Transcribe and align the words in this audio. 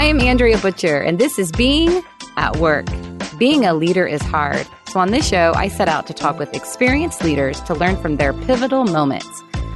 I'm 0.00 0.18
Andrea 0.18 0.56
Butcher, 0.56 0.98
and 0.98 1.18
this 1.18 1.38
is 1.38 1.52
Being 1.52 2.02
at 2.38 2.56
Work. 2.56 2.86
Being 3.36 3.66
a 3.66 3.74
leader 3.74 4.06
is 4.06 4.22
hard. 4.22 4.66
So, 4.88 4.98
on 4.98 5.10
this 5.10 5.28
show, 5.28 5.52
I 5.54 5.68
set 5.68 5.90
out 5.90 6.06
to 6.06 6.14
talk 6.14 6.38
with 6.38 6.56
experienced 6.56 7.22
leaders 7.22 7.60
to 7.64 7.74
learn 7.74 8.00
from 8.00 8.16
their 8.16 8.32
pivotal 8.32 8.84
moments, 8.84 9.28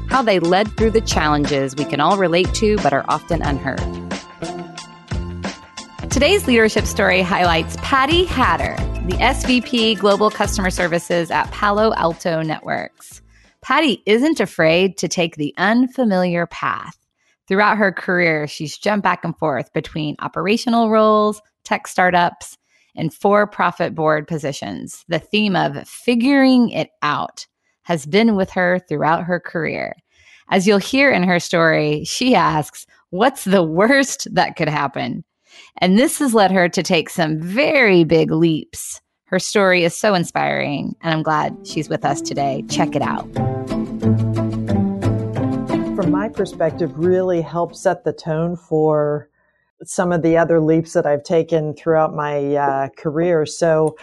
how 0.08 0.22
they 0.22 0.38
led 0.38 0.74
through 0.78 0.92
the 0.92 1.02
challenges 1.02 1.76
we 1.76 1.84
can 1.84 2.00
all 2.00 2.16
relate 2.16 2.54
to 2.54 2.78
but 2.78 2.94
are 2.94 3.04
often 3.06 3.42
unheard. 3.42 3.82
Today's 6.10 6.46
leadership 6.46 6.86
story 6.86 7.20
highlights 7.20 7.76
Patty 7.82 8.24
Hatter, 8.24 8.76
the 9.06 9.18
SVP 9.18 9.98
Global 9.98 10.30
Customer 10.30 10.70
Services 10.70 11.30
at 11.30 11.50
Palo 11.50 11.92
Alto 11.96 12.40
Networks. 12.40 13.20
Patty 13.60 14.02
isn't 14.06 14.40
afraid 14.40 14.96
to 14.96 15.06
take 15.06 15.36
the 15.36 15.52
unfamiliar 15.58 16.46
path. 16.46 16.96
Throughout 17.46 17.76
her 17.76 17.92
career, 17.92 18.46
she's 18.46 18.78
jumped 18.78 19.04
back 19.04 19.24
and 19.24 19.36
forth 19.36 19.72
between 19.72 20.16
operational 20.20 20.90
roles, 20.90 21.42
tech 21.64 21.86
startups, 21.86 22.56
and 22.96 23.12
for 23.12 23.46
profit 23.46 23.94
board 23.94 24.26
positions. 24.26 25.04
The 25.08 25.18
theme 25.18 25.56
of 25.56 25.88
figuring 25.88 26.70
it 26.70 26.90
out 27.02 27.46
has 27.82 28.06
been 28.06 28.34
with 28.34 28.50
her 28.50 28.80
throughout 28.88 29.24
her 29.24 29.40
career. 29.40 29.94
As 30.50 30.66
you'll 30.66 30.78
hear 30.78 31.10
in 31.10 31.22
her 31.22 31.40
story, 31.40 32.04
she 32.04 32.34
asks, 32.34 32.86
What's 33.10 33.44
the 33.44 33.62
worst 33.62 34.26
that 34.34 34.56
could 34.56 34.68
happen? 34.68 35.24
And 35.78 35.98
this 35.98 36.18
has 36.18 36.34
led 36.34 36.50
her 36.50 36.68
to 36.68 36.82
take 36.82 37.08
some 37.08 37.40
very 37.40 38.04
big 38.04 38.30
leaps. 38.30 39.00
Her 39.26 39.38
story 39.38 39.84
is 39.84 39.96
so 39.96 40.14
inspiring, 40.14 40.94
and 41.00 41.14
I'm 41.14 41.22
glad 41.22 41.56
she's 41.64 41.88
with 41.88 42.04
us 42.04 42.20
today. 42.20 42.64
Check 42.68 42.96
it 42.96 43.02
out 43.02 43.53
from 45.94 46.10
my 46.10 46.28
perspective, 46.28 46.98
really 46.98 47.40
helped 47.40 47.76
set 47.76 48.02
the 48.02 48.12
tone 48.12 48.56
for 48.56 49.28
some 49.84 50.10
of 50.10 50.22
the 50.22 50.36
other 50.36 50.60
leaps 50.60 50.92
that 50.92 51.06
I've 51.06 51.22
taken 51.22 51.72
throughout 51.74 52.14
my 52.14 52.56
uh, 52.56 52.88
career. 52.96 53.46
So, 53.46 53.96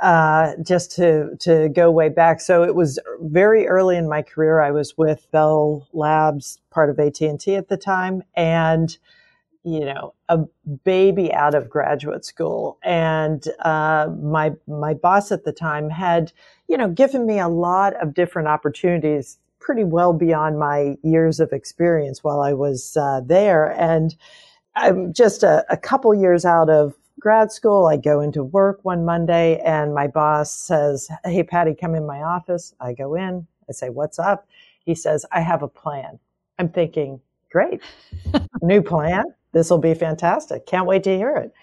uh, 0.00 0.52
just 0.62 0.92
to 0.92 1.36
to 1.40 1.68
go 1.68 1.90
way 1.90 2.08
back, 2.08 2.40
so 2.40 2.62
it 2.62 2.74
was 2.74 2.98
very 3.20 3.66
early 3.66 3.96
in 3.96 4.08
my 4.08 4.22
career. 4.22 4.60
I 4.60 4.70
was 4.70 4.96
with 4.96 5.30
Bell 5.32 5.86
Labs, 5.92 6.60
part 6.70 6.88
of 6.88 6.98
AT 6.98 7.20
and 7.20 7.38
T 7.38 7.56
at 7.56 7.68
the 7.68 7.76
time, 7.76 8.22
and 8.34 8.96
you 9.64 9.80
know, 9.80 10.14
a 10.30 10.40
baby 10.84 11.32
out 11.32 11.54
of 11.54 11.68
graduate 11.68 12.24
school, 12.24 12.78
and 12.82 13.44
uh, 13.60 14.08
my 14.22 14.52
my 14.66 14.94
boss 14.94 15.30
at 15.30 15.44
the 15.44 15.52
time 15.52 15.90
had 15.90 16.32
you 16.68 16.76
know 16.78 16.88
given 16.88 17.26
me 17.26 17.38
a 17.38 17.48
lot 17.48 17.94
of 18.02 18.14
different 18.14 18.48
opportunities 18.48 19.38
pretty 19.64 19.82
well 19.82 20.12
beyond 20.12 20.58
my 20.58 20.96
years 21.02 21.40
of 21.40 21.52
experience 21.52 22.22
while 22.22 22.40
I 22.40 22.52
was 22.52 22.96
uh, 22.98 23.22
there. 23.24 23.72
And 23.72 24.14
I'm 24.76 25.12
just 25.12 25.42
a, 25.42 25.64
a 25.70 25.76
couple 25.76 26.14
years 26.14 26.44
out 26.44 26.68
of 26.68 26.94
grad 27.18 27.50
school. 27.50 27.86
I 27.86 27.96
go 27.96 28.20
into 28.20 28.44
work 28.44 28.80
one 28.82 29.06
Monday 29.06 29.58
and 29.64 29.94
my 29.94 30.06
boss 30.06 30.54
says, 30.54 31.08
Hey, 31.24 31.42
Patty, 31.42 31.74
come 31.74 31.94
in 31.94 32.06
my 32.06 32.22
office. 32.22 32.74
I 32.78 32.92
go 32.92 33.14
in. 33.14 33.46
I 33.68 33.72
say, 33.72 33.88
What's 33.88 34.18
up? 34.18 34.46
He 34.84 34.94
says, 34.94 35.24
I 35.32 35.40
have 35.40 35.62
a 35.62 35.68
plan. 35.68 36.18
I'm 36.58 36.68
thinking, 36.68 37.20
Great. 37.50 37.80
New 38.62 38.82
plan. 38.82 39.24
This 39.52 39.70
will 39.70 39.78
be 39.78 39.94
fantastic. 39.94 40.66
Can't 40.66 40.86
wait 40.86 41.04
to 41.04 41.16
hear 41.16 41.36
it. 41.36 41.54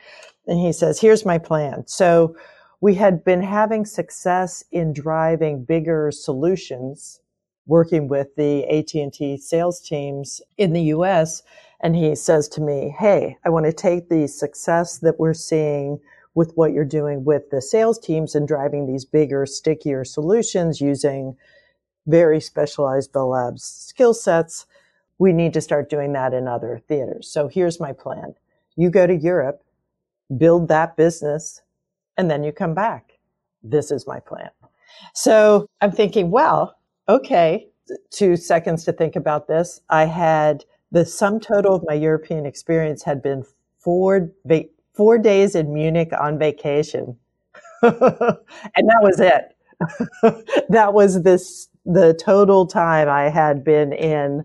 And 0.47 0.59
he 0.59 0.73
says, 0.73 0.99
Here's 0.99 1.23
my 1.23 1.37
plan. 1.37 1.85
So 1.85 2.35
we 2.79 2.95
had 2.95 3.23
been 3.23 3.43
having 3.43 3.85
success 3.85 4.63
in 4.71 4.91
driving 4.91 5.63
bigger 5.63 6.09
solutions 6.11 7.20
working 7.65 8.07
with 8.07 8.35
the 8.35 8.65
AT&T 8.67 9.37
sales 9.37 9.79
teams 9.79 10.41
in 10.57 10.73
the 10.73 10.81
US 10.83 11.43
and 11.83 11.95
he 11.95 12.13
says 12.15 12.47
to 12.49 12.61
me, 12.61 12.93
"Hey, 12.99 13.37
I 13.43 13.49
want 13.49 13.65
to 13.65 13.73
take 13.73 14.09
the 14.09 14.27
success 14.27 14.99
that 14.99 15.19
we're 15.19 15.33
seeing 15.33 15.99
with 16.33 16.53
what 16.55 16.73
you're 16.73 16.85
doing 16.85 17.25
with 17.25 17.49
the 17.49 17.61
sales 17.61 17.99
teams 17.99 18.35
and 18.35 18.47
driving 18.47 18.85
these 18.85 19.05
bigger, 19.05 19.45
stickier 19.45 20.03
solutions 20.03 20.79
using 20.79 21.35
very 22.07 22.39
specialized 22.39 23.11
Bell 23.11 23.29
Labs 23.29 23.63
skill 23.63 24.13
sets. 24.13 24.65
We 25.17 25.33
need 25.33 25.53
to 25.53 25.61
start 25.61 25.89
doing 25.89 26.13
that 26.13 26.33
in 26.33 26.47
other 26.47 26.81
theaters. 26.87 27.27
So 27.27 27.47
here's 27.47 27.79
my 27.79 27.93
plan. 27.93 28.35
You 28.75 28.89
go 28.89 29.05
to 29.05 29.15
Europe, 29.15 29.63
build 30.35 30.67
that 30.69 30.95
business, 30.95 31.61
and 32.17 32.31
then 32.31 32.43
you 32.43 32.51
come 32.51 32.73
back. 32.73 33.19
This 33.61 33.91
is 33.91 34.07
my 34.07 34.19
plan. 34.19 34.49
So 35.13 35.67
I'm 35.81 35.91
thinking, 35.91 36.31
well, 36.31 36.75
okay, 37.07 37.67
two 38.09 38.35
seconds 38.35 38.83
to 38.85 38.93
think 38.93 39.15
about 39.15 39.47
this. 39.47 39.81
I 39.89 40.05
had 40.05 40.65
the 40.91 41.05
sum 41.05 41.39
total 41.39 41.75
of 41.75 41.83
my 41.87 41.93
European 41.93 42.45
experience 42.45 43.03
had 43.03 43.21
been 43.21 43.45
four 43.79 44.31
va- 44.45 44.65
four 44.93 45.17
days 45.17 45.55
in 45.55 45.73
Munich 45.73 46.11
on 46.19 46.37
vacation, 46.37 47.17
and 47.81 47.91
that 47.91 48.99
was 49.01 49.19
it. 49.19 49.55
that 50.69 50.93
was 50.93 51.23
this 51.23 51.69
the 51.85 52.13
total 52.13 52.67
time 52.67 53.09
I 53.09 53.29
had 53.29 53.63
been 53.63 53.93
in 53.93 54.43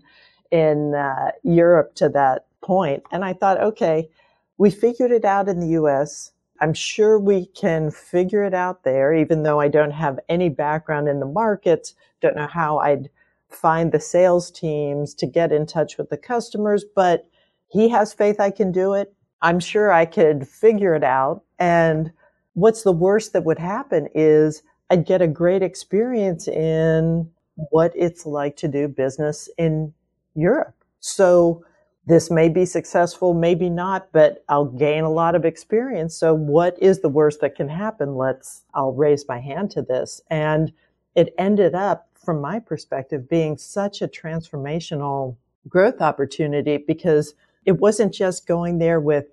in 0.51 0.95
uh, 0.95 1.31
Europe 1.43 1.95
to 1.95 2.09
that 2.09 2.45
point, 2.61 3.03
and 3.11 3.23
I 3.23 3.33
thought, 3.33 3.61
okay, 3.61 4.09
we 4.57 4.71
figured 4.71 5.11
it 5.11 5.25
out 5.25 5.47
in 5.47 5.59
the 5.59 5.69
U.S. 5.69 6.31
I'm 6.59 6.73
sure 6.73 7.19
we 7.19 7.47
can 7.47 7.91
figure 7.91 8.43
it 8.43 8.53
out 8.53 8.83
there, 8.83 9.13
even 9.13 9.43
though 9.43 9.59
I 9.59 9.67
don't 9.67 9.91
have 9.91 10.19
any 10.29 10.49
background 10.49 11.07
in 11.07 11.19
the 11.19 11.25
markets, 11.25 11.93
don't 12.21 12.35
know 12.35 12.47
how 12.47 12.79
I'd 12.79 13.09
find 13.49 13.91
the 13.91 13.99
sales 13.99 14.51
teams 14.51 15.13
to 15.15 15.25
get 15.25 15.51
in 15.51 15.65
touch 15.65 15.97
with 15.97 16.09
the 16.09 16.17
customers, 16.17 16.83
but 16.95 17.27
he 17.69 17.89
has 17.89 18.13
faith 18.13 18.39
I 18.39 18.51
can 18.51 18.71
do 18.71 18.93
it. 18.93 19.13
I'm 19.41 19.59
sure 19.59 19.91
I 19.91 20.05
could 20.05 20.47
figure 20.47 20.95
it 20.95 21.03
out. 21.03 21.43
And 21.59 22.11
what's 22.53 22.83
the 22.83 22.91
worst 22.91 23.33
that 23.33 23.43
would 23.43 23.59
happen 23.59 24.07
is 24.15 24.63
I'd 24.89 25.05
get 25.05 25.21
a 25.21 25.27
great 25.27 25.61
experience 25.61 26.47
in 26.47 27.29
what 27.69 27.91
it's 27.95 28.25
like 28.25 28.55
to 28.57 28.67
do 28.67 28.87
business 28.87 29.49
in 29.57 29.93
Europe. 30.35 30.73
So 30.99 31.63
this 32.07 32.31
may 32.31 32.47
be 32.47 32.65
successful, 32.65 33.33
maybe 33.33 33.69
not, 33.69 34.07
but 34.13 34.43
I'll 34.47 34.65
gain 34.65 35.03
a 35.03 35.11
lot 35.11 35.35
of 35.35 35.43
experience. 35.43 36.15
So 36.15 36.33
what 36.33 36.81
is 36.81 37.01
the 37.01 37.09
worst 37.09 37.41
that 37.41 37.55
can 37.55 37.67
happen? 37.67 38.15
Let's, 38.15 38.63
I'll 38.73 38.93
raise 38.93 39.27
my 39.27 39.39
hand 39.39 39.71
to 39.71 39.81
this. 39.81 40.21
And 40.29 40.71
it 41.15 41.35
ended 41.37 41.75
up, 41.75 42.07
from 42.15 42.39
my 42.39 42.59
perspective, 42.59 43.29
being 43.29 43.57
such 43.57 44.01
a 44.01 44.07
transformational 44.07 45.35
growth 45.67 46.01
opportunity 46.01 46.77
because 46.77 47.35
it 47.65 47.73
wasn't 47.73 48.13
just 48.13 48.47
going 48.47 48.79
there 48.79 49.01
with 49.01 49.25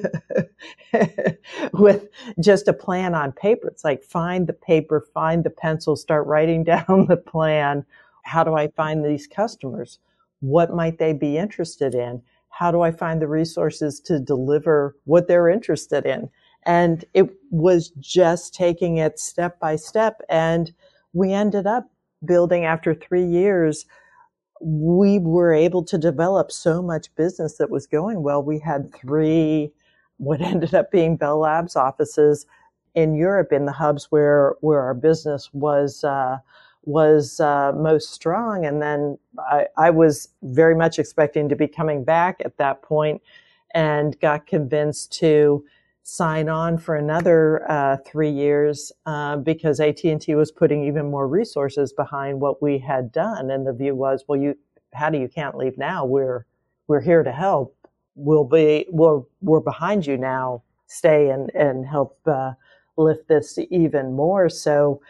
with 1.73 2.09
just 2.41 2.69
a 2.69 2.73
plan 2.75 3.15
on 3.15 3.33
paper. 3.33 3.69
It's 3.69 3.85
like 3.85 4.05
find 4.05 4.47
the 4.47 4.53
paper, 4.53 5.01
find 5.15 5.45
the 5.45 5.51
pencil, 5.51 5.97
start 5.97 6.27
writing 6.27 6.63
down 6.67 7.07
the 7.09 7.17
plan. 7.17 7.87
How 8.23 8.45
do 8.45 8.55
I 8.55 8.69
find 8.69 9.05
these 9.05 9.27
customers? 9.27 9.99
What 10.41 10.75
might 10.75 10.99
they 10.99 11.13
be 11.13 11.37
interested 11.39 11.95
in? 11.95 12.23
How 12.51 12.71
do 12.71 12.81
I 12.83 12.91
find 12.91 13.21
the 13.21 13.29
resources 13.29 14.01
to 14.01 14.19
deliver 14.19 14.97
what 15.05 15.29
they're 15.29 15.49
interested 15.49 16.07
in? 16.07 16.31
And 16.65 17.05
it 17.15 17.31
was 17.51 17.91
just 18.01 18.55
taking 18.55 18.97
it 18.97 19.19
step 19.21 19.61
by 19.61 19.77
step. 19.77 20.21
And 20.29 20.73
we 21.13 21.33
ended 21.33 21.67
up 21.67 21.91
building 22.25 22.65
after 22.65 22.95
three 22.95 23.25
years. 23.25 23.87
We 24.61 25.19
were 25.19 25.53
able 25.53 25.85
to 25.85 25.99
develop 25.99 26.51
so 26.51 26.83
much 26.83 27.15
business 27.15 27.59
that 27.59 27.71
was 27.71 27.87
going 27.87 28.23
well. 28.23 28.43
We 28.43 28.59
had 28.59 28.95
three, 28.95 29.73
what 30.17 30.41
ended 30.43 30.75
up 30.75 30.91
being 30.91 31.17
Bell 31.17 31.39
Labs 31.39 31.77
offices 31.77 32.47
in 32.95 33.15
Europe 33.15 33.53
in 33.53 33.67
the 33.67 33.73
hubs 33.73 34.07
where, 34.11 34.57
where 34.61 34.81
our 34.81 34.95
business 34.95 35.51
was, 35.53 36.03
uh, 36.03 36.39
was 36.87 37.41
uh, 37.41 37.73
most 37.73 38.13
strong. 38.13 38.65
And 38.65 38.81
then 38.81 39.19
I, 39.39 39.67
I, 39.77 39.91
was 39.91 40.29
very 40.43 40.75
much 40.75 41.01
expecting 41.01 41.49
to 41.49 41.57
be 41.57 41.67
coming 41.67 42.05
back 42.05 42.41
at 42.45 42.57
that 42.59 42.81
point 42.81 43.21
and 43.75 44.19
got 44.21 44.47
convinced 44.47 45.13
to 45.19 45.65
sign 46.05 46.49
on 46.49 46.79
for 46.79 46.95
another 46.95 47.69
uh, 47.69 47.97
three 48.07 48.31
years 48.31 48.93
uh, 49.05 49.37
because 49.37 49.81
AT&T 49.81 50.33
was 50.37 50.53
putting 50.53 50.85
even 50.85 51.11
more 51.11 51.27
resources 51.27 51.93
behind 51.93 52.41
what 52.41 52.63
we 52.63 52.79
had 52.79 53.11
done. 53.11 53.51
And 53.51 53.67
the 53.67 53.73
view 53.73 53.97
was, 53.97 54.25
well, 54.29 54.41
you, 54.41 54.57
how 54.95 55.11
do 55.11 55.19
you 55.19 55.29
can't 55.29 55.57
leave 55.57 55.77
now. 55.77 56.05
We're, 56.05 56.47
we're 56.87 57.01
here 57.01 57.25
to 57.25 57.33
help. 57.33 57.77
We'll 58.15 58.45
be, 58.45 58.87
we're, 58.91 59.23
we're 59.43 59.61
behind 59.61 60.07
you 60.07 60.17
now. 60.17 60.63
Stay 60.87 61.31
and, 61.31 61.51
and 61.53 61.85
help 61.85 62.17
uh, 62.27 62.53
lift 62.97 63.27
this 63.27 63.59
even 63.71 64.15
more. 64.15 64.49
So, 64.49 65.01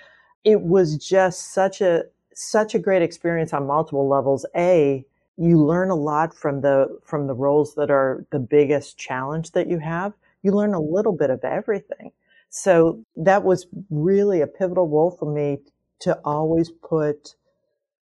it 0.46 0.62
was 0.62 0.96
just 0.96 1.52
such 1.52 1.82
a 1.82 2.04
such 2.34 2.74
a 2.74 2.78
great 2.78 3.02
experience 3.02 3.52
on 3.52 3.66
multiple 3.66 4.08
levels. 4.08 4.46
A, 4.56 5.04
you 5.36 5.62
learn 5.62 5.90
a 5.90 5.96
lot 5.96 6.34
from 6.34 6.62
the 6.62 6.98
from 7.04 7.26
the 7.26 7.34
roles 7.34 7.74
that 7.74 7.90
are 7.90 8.24
the 8.30 8.38
biggest 8.38 8.98
challenge 8.98 9.52
that 9.52 9.68
you 9.68 9.78
have. 9.80 10.14
You 10.42 10.52
learn 10.52 10.74
a 10.74 10.80
little 10.80 11.12
bit 11.12 11.30
of 11.30 11.44
everything. 11.44 12.12
So 12.50 13.04
that 13.16 13.42
was 13.44 13.66
really 13.90 14.40
a 14.40 14.46
pivotal 14.46 14.88
role 14.88 15.10
for 15.10 15.30
me 15.30 15.58
to 16.00 16.18
always 16.24 16.70
put 16.70 17.34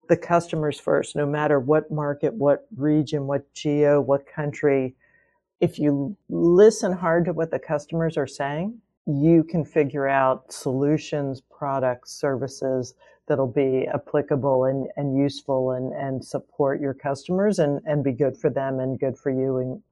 the 0.10 0.18
customers 0.18 0.80
first, 0.80 1.16
no 1.16 1.26
matter 1.28 1.60
what 1.60 1.92
market, 1.92 2.34
what 2.34 2.68
region, 2.76 3.28
what 3.28 3.54
geo, 3.54 4.02
what 4.02 4.26
country. 4.28 4.96
if 5.62 5.80
you 5.80 6.18
listen 6.30 6.92
hard 6.92 7.26
to 7.26 7.34
what 7.34 7.52
the 7.52 7.60
customers 7.60 8.18
are 8.18 8.28
saying, 8.28 8.82
you 9.20 9.44
can 9.44 9.66
figure 9.66 10.08
out 10.08 10.52
solutions, 10.52 11.42
products, 11.42 12.12
services 12.12 12.94
that'll 13.28 13.48
be 13.48 13.88
applicable 13.94 14.66
and, 14.66 14.88
and 14.98 15.18
useful 15.18 15.72
and, 15.72 15.94
and 15.94 16.24
support 16.24 16.82
your 16.82 16.94
customers 16.94 17.60
and, 17.60 17.80
and 17.86 18.04
be 18.04 18.12
good 18.12 18.38
for 18.38 18.50
them 18.50 18.80
and 18.80 19.00
good 19.00 19.18
for 19.18 19.32
you 19.32 19.58
in, 19.58 19.84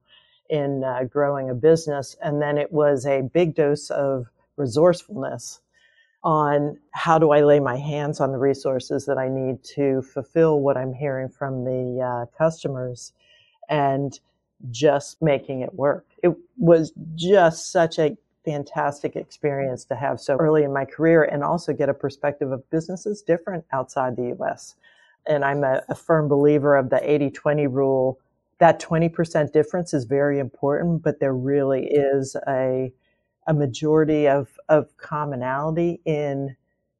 in 0.49 0.83
uh, 0.83 1.03
growing 1.03 1.49
a 1.49 1.53
business. 1.53 2.15
And 2.21 2.41
then 2.41 2.57
it 2.57 2.71
was 2.71 3.05
a 3.05 3.21
big 3.21 3.55
dose 3.55 3.89
of 3.89 4.27
resourcefulness 4.57 5.61
on 6.23 6.77
how 6.91 7.17
do 7.17 7.31
I 7.31 7.41
lay 7.41 7.59
my 7.59 7.77
hands 7.77 8.19
on 8.19 8.31
the 8.31 8.37
resources 8.37 9.05
that 9.05 9.17
I 9.17 9.29
need 9.29 9.63
to 9.75 10.01
fulfill 10.01 10.59
what 10.59 10.75
I'm 10.75 10.93
hearing 10.93 11.29
from 11.29 11.63
the 11.63 12.01
uh, 12.01 12.37
customers 12.37 13.13
and 13.69 14.19
just 14.69 15.21
making 15.21 15.61
it 15.61 15.73
work. 15.73 16.05
It 16.21 16.35
was 16.57 16.91
just 17.15 17.71
such 17.71 17.97
a 17.99 18.17
fantastic 18.49 19.15
experience 19.15 19.85
to 19.85 19.95
have 19.95 20.19
so 20.19 20.35
early 20.37 20.63
in 20.63 20.73
my 20.73 20.83
career 20.83 21.23
and 21.23 21.43
also 21.43 21.71
get 21.71 21.87
a 21.87 21.93
perspective 21.93 22.51
of 22.51 22.67
businesses 22.71 23.21
different 23.21 23.63
outside 23.71 24.15
the 24.15 24.35
US. 24.39 24.75
And 25.27 25.45
I'm 25.45 25.63
a, 25.63 25.83
a 25.87 25.93
firm 25.93 26.27
believer 26.27 26.75
of 26.75 26.89
the 26.89 26.99
80 27.03 27.29
20 27.29 27.67
rule. 27.67 28.19
That 28.57 28.81
20% 28.81 29.53
difference 29.53 29.93
is 29.93 30.05
very 30.05 30.39
important, 30.39 31.03
but 31.03 31.19
there 31.19 31.35
really 31.35 31.85
is 31.85 32.35
a, 32.47 32.91
a 33.45 33.53
majority 33.53 34.27
of, 34.27 34.49
of 34.67 34.97
commonality 34.97 36.01
in 36.05 36.55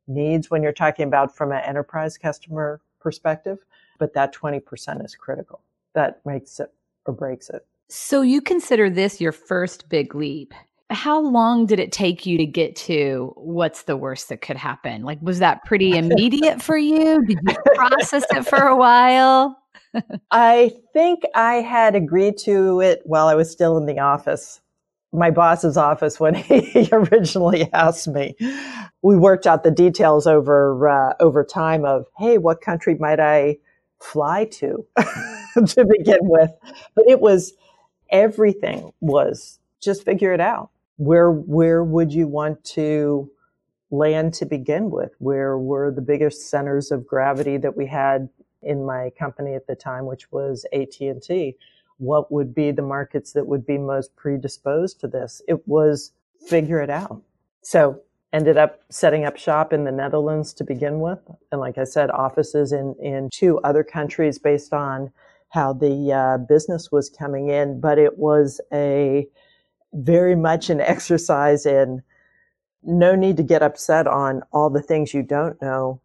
needs 0.08 0.52
when 0.52 0.62
you're 0.62 0.72
talking 0.72 1.08
about 1.08 1.36
from 1.36 1.52
an 1.52 1.64
enterprise 1.66 2.16
customer 2.18 2.80
perspective. 3.00 3.58
But 3.98 4.14
that 4.14 4.36
20% 4.36 5.04
is 5.04 5.16
critical. 5.16 5.62
That 5.96 6.22
makes 6.26 6.60
it 6.60 6.72
or 7.06 7.14
breaks 7.14 7.50
it. 7.50 7.66
So 7.90 8.22
you 8.22 8.40
consider 8.40 8.88
this 8.88 9.20
your 9.20 9.32
first 9.32 9.90
big 9.90 10.14
leap 10.14 10.54
how 10.90 11.20
long 11.22 11.66
did 11.66 11.80
it 11.80 11.92
take 11.92 12.26
you 12.26 12.38
to 12.38 12.46
get 12.46 12.76
to 12.76 13.32
what's 13.36 13.84
the 13.84 13.96
worst 13.96 14.30
that 14.30 14.42
could 14.42 14.58
happen? 14.58 15.04
Like, 15.04 15.20
was 15.22 15.40
that 15.40 15.64
pretty 15.66 15.96
immediate 15.98 16.62
for 16.62 16.78
you? 16.78 17.24
Did 17.26 17.38
you 17.48 17.56
process 17.76 18.26
it 18.32 18.46
for 18.46 18.64
a 18.64 18.76
while? 18.76 19.58
I 20.32 20.72
think 20.94 21.24
I 21.36 21.56
had 21.56 21.96
agreed 21.96 22.38
to 22.40 22.82
it 22.82 23.02
while 23.06 23.28
I 23.28 23.36
was 23.36 23.52
still 23.52 23.78
in 23.78 23.86
the 23.86 24.00
office, 24.00 24.62
my 25.12 25.30
boss's 25.30 25.78
office, 25.78 26.20
when 26.20 26.34
he 26.36 26.90
originally 26.92 27.72
asked 27.74 28.08
me. 28.08 28.36
We 29.02 29.16
worked 29.16 29.46
out 29.46 29.64
the 29.64 29.72
details 29.72 30.26
over 30.26 30.90
uh, 30.90 31.14
over 31.20 31.44
time 31.44 31.86
of, 31.86 32.06
hey, 32.18 32.38
what 32.40 32.62
country 32.62 32.96
might 32.96 33.20
I 33.20 33.58
fly 34.00 34.46
to 34.46 34.86
to 35.68 35.86
begin 35.86 36.20
with? 36.22 36.52
But 36.96 37.06
it 37.08 37.20
was 37.20 37.54
everything 38.12 38.92
was 39.02 39.60
just 39.82 40.04
figure 40.04 40.34
it 40.34 40.42
out 40.42 40.72
where 41.00 41.32
where 41.32 41.82
would 41.82 42.12
you 42.14 42.28
want 42.28 42.62
to 42.66 43.32
land 43.90 44.34
to 44.34 44.46
begin 44.46 44.92
with? 44.92 45.12
Where 45.20 45.58
were 45.58 45.92
the 45.92 46.02
biggest 46.02 46.50
centers 46.50 46.92
of 46.92 47.08
gravity 47.08 47.56
that 47.58 47.76
we 47.76 47.88
had 47.88 48.28
in 48.62 48.86
my 48.86 49.10
company 49.18 49.56
at 49.56 49.66
the 49.66 49.76
time, 49.76 50.06
which 50.06 50.30
was 50.32 50.66
AT&T? 50.74 51.56
What 52.00 52.32
would 52.34 52.54
be 52.54 52.72
the 52.72 52.82
markets 52.82 53.32
that 53.32 53.48
would 53.48 53.66
be 53.66 53.78
most 53.78 54.14
predisposed 54.18 55.00
to 55.00 55.08
this? 55.08 55.42
It 55.48 55.66
was 55.68 56.12
figure 56.46 56.82
it 56.82 56.90
out. 56.90 57.22
So 57.62 58.02
ended 58.34 58.58
up 58.58 58.82
setting 58.90 59.24
up 59.24 59.38
shop 59.38 59.72
in 59.72 59.86
the 59.86 59.94
Netherlands 59.94 60.54
to 60.56 60.66
begin 60.66 61.00
with. 61.00 61.20
And 61.54 61.62
like 61.62 61.78
I 61.78 61.86
said, 61.86 62.12
offices 62.12 62.74
in, 62.74 62.94
in 63.02 63.30
two 63.32 63.60
other 63.60 63.86
countries 63.86 64.38
based 64.38 64.74
on 64.74 65.14
how 65.48 65.72
the 65.72 66.12
uh, 66.12 66.38
business 66.40 66.92
was 66.92 67.10
coming 67.10 67.50
in. 67.50 67.80
But 67.80 67.98
it 67.98 68.18
was 68.20 68.60
a, 68.72 69.28
very 69.94 70.36
much 70.36 70.70
an 70.70 70.82
exercise 70.82 71.66
in 71.66 72.02
no 72.84 73.16
need 73.16 73.38
to 73.38 73.44
get 73.44 73.62
upset 73.62 74.08
on 74.08 74.42
all 74.54 74.70
the 74.70 74.82
things 74.82 75.14
you 75.14 75.24
don't 75.24 75.62
know. 75.62 76.00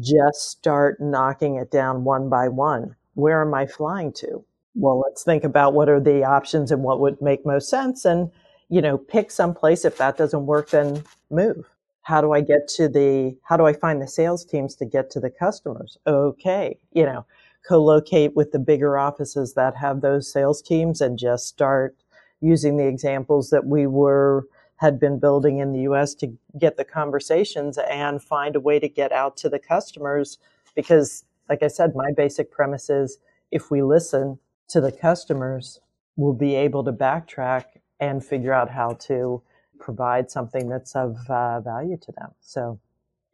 Just 0.00 0.50
start 0.50 1.00
knocking 1.00 1.56
it 1.56 1.70
down 1.70 2.04
one 2.04 2.28
by 2.28 2.48
one. 2.48 2.94
Where 3.14 3.40
am 3.42 3.54
I 3.54 3.66
flying 3.66 4.12
to? 4.14 4.44
Well, 4.74 5.00
let's 5.00 5.24
think 5.24 5.42
about 5.42 5.74
what 5.74 5.88
are 5.88 6.00
the 6.00 6.24
options 6.24 6.70
and 6.70 6.82
what 6.82 7.00
would 7.00 7.20
make 7.20 7.44
most 7.44 7.68
sense. 7.68 8.04
And, 8.04 8.30
you 8.68 8.80
know, 8.80 8.98
pick 8.98 9.30
some 9.30 9.54
place. 9.54 9.84
If 9.84 9.96
that 9.96 10.16
doesn't 10.16 10.46
work, 10.46 10.70
then 10.70 11.02
move. 11.30 11.68
How 12.02 12.20
do 12.20 12.32
I 12.32 12.40
get 12.42 12.68
to 12.76 12.88
the, 12.88 13.36
how 13.42 13.56
do 13.56 13.66
I 13.66 13.72
find 13.72 14.00
the 14.00 14.06
sales 14.06 14.44
teams 14.44 14.76
to 14.76 14.84
get 14.84 15.10
to 15.10 15.20
the 15.20 15.30
customers? 15.30 15.98
Okay. 16.06 16.78
You 16.92 17.04
know, 17.04 17.26
co-locate 17.66 18.36
with 18.36 18.52
the 18.52 18.58
bigger 18.58 18.98
offices 18.98 19.54
that 19.54 19.76
have 19.76 20.00
those 20.00 20.30
sales 20.30 20.62
teams 20.62 21.00
and 21.00 21.18
just 21.18 21.48
start 21.48 21.96
using 22.40 22.76
the 22.76 22.86
examples 22.86 23.50
that 23.50 23.66
we 23.66 23.86
were 23.86 24.46
had 24.76 25.00
been 25.00 25.18
building 25.18 25.58
in 25.58 25.72
the 25.72 25.80
US 25.80 26.14
to 26.14 26.32
get 26.58 26.76
the 26.76 26.84
conversations 26.84 27.78
and 27.78 28.22
find 28.22 28.54
a 28.54 28.60
way 28.60 28.78
to 28.78 28.88
get 28.88 29.10
out 29.12 29.36
to 29.38 29.48
the 29.48 29.58
customers. 29.58 30.38
Because 30.74 31.24
like 31.48 31.62
I 31.62 31.68
said 31.68 31.94
my 31.94 32.12
basic 32.16 32.50
premise 32.50 32.88
is 32.88 33.18
if 33.50 33.70
we 33.70 33.82
listen 33.82 34.38
to 34.68 34.80
the 34.80 34.92
customers 34.92 35.80
we'll 36.16 36.34
be 36.34 36.54
able 36.56 36.82
to 36.84 36.92
backtrack 36.92 37.64
and 38.00 38.24
figure 38.24 38.52
out 38.52 38.68
how 38.68 38.92
to 38.94 39.40
provide 39.78 40.30
something 40.30 40.68
that's 40.68 40.94
of 40.96 41.16
uh, 41.30 41.60
value 41.60 41.96
to 41.96 42.12
them. 42.12 42.30
So 42.40 42.78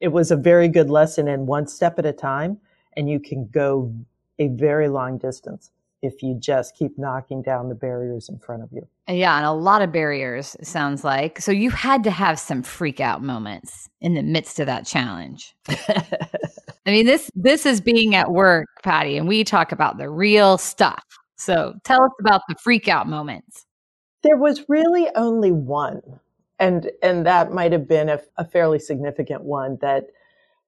it 0.00 0.08
was 0.08 0.30
a 0.30 0.36
very 0.36 0.68
good 0.68 0.90
lesson 0.90 1.26
in 1.26 1.46
one 1.46 1.66
step 1.66 1.98
at 1.98 2.06
a 2.06 2.12
time 2.12 2.58
and 2.96 3.08
you 3.08 3.18
can 3.18 3.48
go 3.48 3.92
a 4.38 4.48
very 4.48 4.88
long 4.88 5.18
distance 5.18 5.70
if 6.04 6.22
you 6.22 6.34
just 6.38 6.76
keep 6.76 6.98
knocking 6.98 7.40
down 7.40 7.68
the 7.68 7.74
barriers 7.74 8.28
in 8.28 8.38
front 8.38 8.62
of 8.62 8.68
you. 8.70 8.86
Yeah, 9.08 9.36
and 9.36 9.46
a 9.46 9.52
lot 9.52 9.80
of 9.80 9.90
barriers 9.90 10.56
sounds 10.62 11.02
like. 11.02 11.40
So 11.40 11.50
you 11.50 11.70
had 11.70 12.04
to 12.04 12.10
have 12.10 12.38
some 12.38 12.62
freak 12.62 13.00
out 13.00 13.22
moments 13.22 13.88
in 14.00 14.14
the 14.14 14.22
midst 14.22 14.60
of 14.60 14.66
that 14.66 14.86
challenge. 14.86 15.54
I 15.68 16.90
mean, 16.90 17.06
this 17.06 17.30
this 17.34 17.64
is 17.64 17.80
being 17.80 18.14
at 18.14 18.30
work, 18.30 18.68
Patty, 18.82 19.16
and 19.16 19.26
we 19.26 19.44
talk 19.44 19.72
about 19.72 19.96
the 19.96 20.10
real 20.10 20.58
stuff. 20.58 21.02
So 21.36 21.74
tell 21.84 22.02
us 22.02 22.12
about 22.20 22.42
the 22.48 22.54
freak 22.62 22.86
out 22.86 23.08
moments. 23.08 23.64
There 24.22 24.36
was 24.36 24.68
really 24.68 25.08
only 25.16 25.52
one. 25.52 26.02
And 26.58 26.90
and 27.02 27.26
that 27.26 27.52
might 27.52 27.72
have 27.72 27.88
been 27.88 28.10
a, 28.10 28.20
a 28.36 28.44
fairly 28.44 28.78
significant 28.78 29.42
one 29.42 29.78
that 29.80 30.04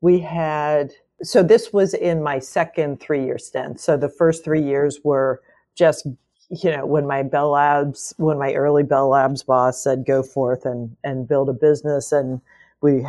we 0.00 0.20
had 0.20 0.93
so 1.22 1.43
this 1.43 1.72
was 1.72 1.94
in 1.94 2.22
my 2.22 2.38
second 2.38 3.00
three 3.00 3.25
year 3.25 3.38
stint. 3.38 3.81
So 3.81 3.96
the 3.96 4.08
first 4.08 4.44
three 4.44 4.62
years 4.62 5.00
were 5.02 5.40
just, 5.75 6.06
you 6.50 6.70
know, 6.70 6.85
when 6.85 7.06
my 7.06 7.23
Bell 7.23 7.50
Labs, 7.50 8.14
when 8.18 8.38
my 8.38 8.52
early 8.52 8.82
Bell 8.82 9.09
Labs 9.09 9.42
boss 9.42 9.82
said, 9.82 10.04
go 10.06 10.23
forth 10.23 10.64
and, 10.64 10.97
and 11.04 11.26
build 11.26 11.49
a 11.49 11.54
business. 11.54 12.12
And 12.12 12.40
we 12.82 13.06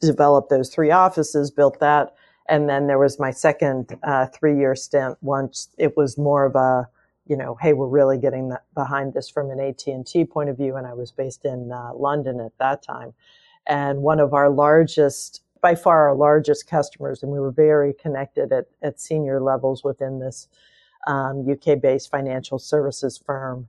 developed 0.00 0.50
those 0.50 0.70
three 0.70 0.90
offices, 0.90 1.50
built 1.50 1.78
that. 1.80 2.14
And 2.48 2.68
then 2.68 2.86
there 2.86 2.98
was 2.98 3.18
my 3.18 3.30
second 3.30 3.96
uh, 4.02 4.26
three 4.26 4.56
year 4.56 4.74
stint 4.74 5.16
once 5.20 5.68
it 5.78 5.96
was 5.96 6.18
more 6.18 6.44
of 6.44 6.56
a, 6.56 6.88
you 7.26 7.36
know, 7.36 7.56
hey, 7.60 7.72
we're 7.72 7.86
really 7.86 8.18
getting 8.18 8.54
behind 8.74 9.14
this 9.14 9.28
from 9.28 9.50
an 9.50 9.60
AT&T 9.60 10.24
point 10.24 10.48
of 10.48 10.56
view. 10.56 10.76
And 10.76 10.86
I 10.86 10.94
was 10.94 11.12
based 11.12 11.44
in 11.44 11.70
uh, 11.70 11.92
London 11.94 12.40
at 12.40 12.56
that 12.58 12.82
time. 12.82 13.12
And 13.66 14.02
one 14.02 14.18
of 14.18 14.34
our 14.34 14.50
largest 14.50 15.42
by 15.62 15.74
far 15.76 16.08
our 16.08 16.14
largest 16.14 16.66
customers, 16.66 17.22
and 17.22 17.32
we 17.32 17.40
were 17.40 17.52
very 17.52 17.94
connected 17.94 18.52
at, 18.52 18.66
at 18.82 19.00
senior 19.00 19.40
levels 19.40 19.82
within 19.82 20.18
this 20.18 20.48
um, 21.06 21.46
UK 21.48 21.80
based 21.80 22.10
financial 22.10 22.58
services 22.58 23.18
firm. 23.24 23.68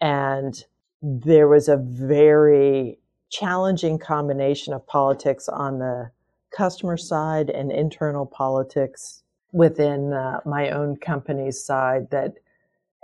And 0.00 0.64
there 1.02 1.46
was 1.46 1.68
a 1.68 1.76
very 1.76 2.98
challenging 3.30 3.98
combination 3.98 4.72
of 4.72 4.86
politics 4.86 5.48
on 5.48 5.78
the 5.78 6.10
customer 6.50 6.96
side 6.96 7.50
and 7.50 7.70
internal 7.70 8.24
politics 8.26 9.22
within 9.52 10.12
uh, 10.12 10.40
my 10.46 10.70
own 10.70 10.96
company's 10.96 11.62
side 11.62 12.10
that 12.10 12.34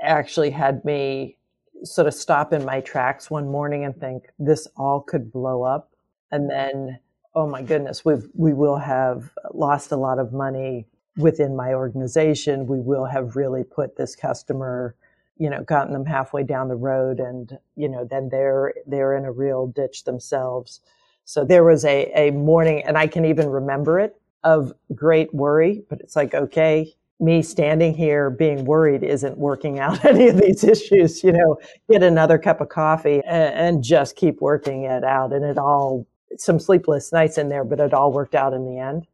actually 0.00 0.50
had 0.50 0.84
me 0.84 1.36
sort 1.82 2.06
of 2.06 2.14
stop 2.14 2.52
in 2.52 2.64
my 2.64 2.80
tracks 2.80 3.30
one 3.30 3.48
morning 3.48 3.84
and 3.84 3.96
think 3.98 4.24
this 4.38 4.66
all 4.76 5.00
could 5.00 5.30
blow 5.30 5.62
up. 5.62 5.90
And 6.30 6.50
then 6.50 6.98
oh 7.34 7.46
my 7.46 7.62
goodness, 7.62 8.04
we 8.04 8.14
we 8.34 8.52
will 8.52 8.76
have 8.78 9.30
lost 9.52 9.92
a 9.92 9.96
lot 9.96 10.18
of 10.18 10.32
money 10.32 10.86
within 11.16 11.56
my 11.56 11.74
organization. 11.74 12.66
We 12.66 12.80
will 12.80 13.06
have 13.06 13.36
really 13.36 13.64
put 13.64 13.96
this 13.96 14.16
customer, 14.16 14.94
you 15.38 15.50
know, 15.50 15.62
gotten 15.62 15.92
them 15.92 16.06
halfway 16.06 16.44
down 16.44 16.68
the 16.68 16.76
road, 16.76 17.20
and 17.20 17.58
you 17.76 17.88
know, 17.88 18.04
then 18.08 18.28
they're 18.30 18.74
they're 18.86 19.16
in 19.16 19.24
a 19.24 19.32
real 19.32 19.66
ditch 19.66 20.04
themselves. 20.04 20.80
So 21.24 21.44
there 21.44 21.64
was 21.64 21.84
a 21.84 22.10
a 22.14 22.30
morning, 22.30 22.82
and 22.86 22.96
I 22.98 23.06
can 23.06 23.24
even 23.24 23.48
remember 23.48 24.00
it 24.00 24.20
of 24.44 24.72
great 24.94 25.32
worry. 25.34 25.82
But 25.88 26.00
it's 26.00 26.16
like, 26.16 26.34
okay, 26.34 26.92
me 27.20 27.42
standing 27.42 27.94
here 27.94 28.30
being 28.30 28.64
worried 28.64 29.02
isn't 29.02 29.38
working 29.38 29.78
out 29.78 30.04
any 30.06 30.28
of 30.28 30.40
these 30.40 30.62
issues. 30.64 31.24
You 31.24 31.32
know, 31.32 31.56
get 31.90 32.02
another 32.02 32.38
cup 32.38 32.60
of 32.60 32.68
coffee 32.68 33.22
and, 33.26 33.54
and 33.54 33.84
just 33.84 34.16
keep 34.16 34.40
working 34.40 34.84
it 34.84 35.02
out, 35.04 35.32
and 35.32 35.44
it 35.44 35.58
all 35.58 36.06
some 36.38 36.58
sleepless 36.58 37.12
nights 37.12 37.38
in 37.38 37.48
there, 37.48 37.64
but 37.64 37.80
it 37.80 37.94
all 37.94 38.12
worked 38.12 38.34
out 38.34 38.52
in 38.52 38.64
the 38.64 38.78
end. 38.78 39.06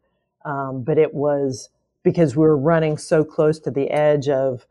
Um, 0.45 0.83
but 0.83 0.99
it 0.99 1.15
was 1.15 1.69
because 2.03 2.35
we 2.35 2.43
were 2.43 2.57
running 2.57 2.97
so 2.97 3.25
close 3.25 3.59
to 3.61 3.71
the 3.71 3.91
edge 3.91 4.29
of 4.29 4.67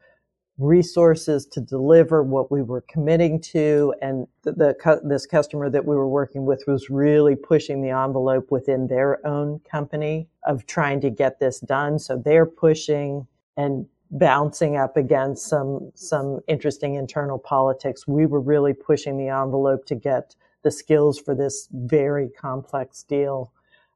resources 0.60 1.46
to 1.46 1.62
deliver 1.62 2.22
what 2.22 2.51
we 2.51 2.62
were 2.62 2.81
committing 2.89 3.39
to 3.39 3.93
and 4.01 4.27
the, 4.43 4.51
the, 4.51 5.01
this 5.05 5.25
customer 5.25 5.69
that 5.69 5.86
we 5.86 5.96
were 5.96 6.08
working 6.08 6.46
with 6.46 6.62
was 6.67 6.89
really 6.89 7.34
pushing 7.34 7.81
the 7.81 7.89
envelope 7.89 8.51
within 8.51 8.86
their 8.88 9.25
own 9.25 9.60
company 9.60 10.27
of 10.46 10.65
trying 10.65 11.00
to 11.00 11.10
get 11.10 11.39
this 11.39 11.62
done 11.62 11.98
so 11.98 12.17
they're 12.17 12.46
pushing 12.46 13.25
and 13.55 13.86
bouncing 14.12 14.75
up 14.75 14.98
against 14.98 15.48
some 15.48 15.91
some 15.96 16.39
interesting 16.50 16.96
internal 16.96 17.38
politics 17.38 18.05
we 18.05 18.25
were 18.25 18.41
really 18.41 18.74
pushing 18.74 19.17
the 19.17 19.29
envelope 19.29 19.86
to 19.86 19.96
get 19.96 20.36
the 20.63 20.72
skills 20.72 21.20
for 21.20 21.36
this 21.36 21.68
very 21.72 22.30
complex 22.30 23.04
deal 23.04 23.51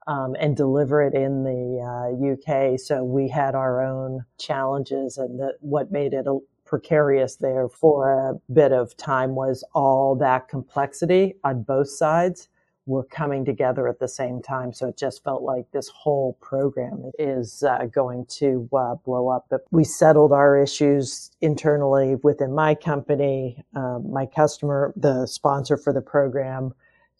um, 0.08 0.36
and 0.40 0.56
deliver 0.56 1.02
it 1.02 1.14
in 1.14 1.44
the 1.44 1.80
uh, 1.82 2.34
UK. 2.34 2.80
So 2.80 3.04
we 3.04 3.30
had 3.30 3.56
our 3.56 3.82
own 3.82 4.26
challenges, 4.38 5.18
and 5.18 5.40
the, 5.40 5.54
what 5.60 5.92
made 5.92 6.14
it 6.14 6.28
a, 6.28 6.40
precarious 6.66 7.36
there 7.36 7.70
for 7.70 8.12
a 8.12 8.52
bit 8.52 8.72
of 8.72 8.98
time 8.98 9.36
was 9.36 9.64
all 9.74 10.16
that 10.16 10.48
complexity 10.48 11.36
on 11.44 11.62
both 11.62 11.90
sides 11.90 12.50
were 12.86 13.04
coming 13.06 13.46
together 13.46 13.88
at 13.88 14.00
the 14.00 14.08
same 14.08 14.42
time. 14.42 14.74
So 14.74 14.90
it 14.90 14.98
just 14.98 15.24
felt 15.24 15.42
like 15.42 15.72
this 15.72 15.88
whole 15.90 16.38
program 16.42 17.12
is 17.18 17.64
uh, 17.64 17.86
going 17.86 18.26
to 18.40 18.70
uh, 18.74 18.96
blow 18.96 19.30
up. 19.30 19.46
But 19.50 19.62
we 19.72 19.84
settled 19.84 20.34
our 20.34 20.62
issues 20.62 21.32
internally 21.42 22.16
within 22.24 22.54
my 22.54 22.76
company. 22.76 23.64
Um, 23.76 24.12
my 24.12 24.26
customer, 24.26 24.94
the 24.98 25.26
sponsor 25.26 25.78
for 25.78 25.94
the 25.94 26.02
program, 26.02 26.74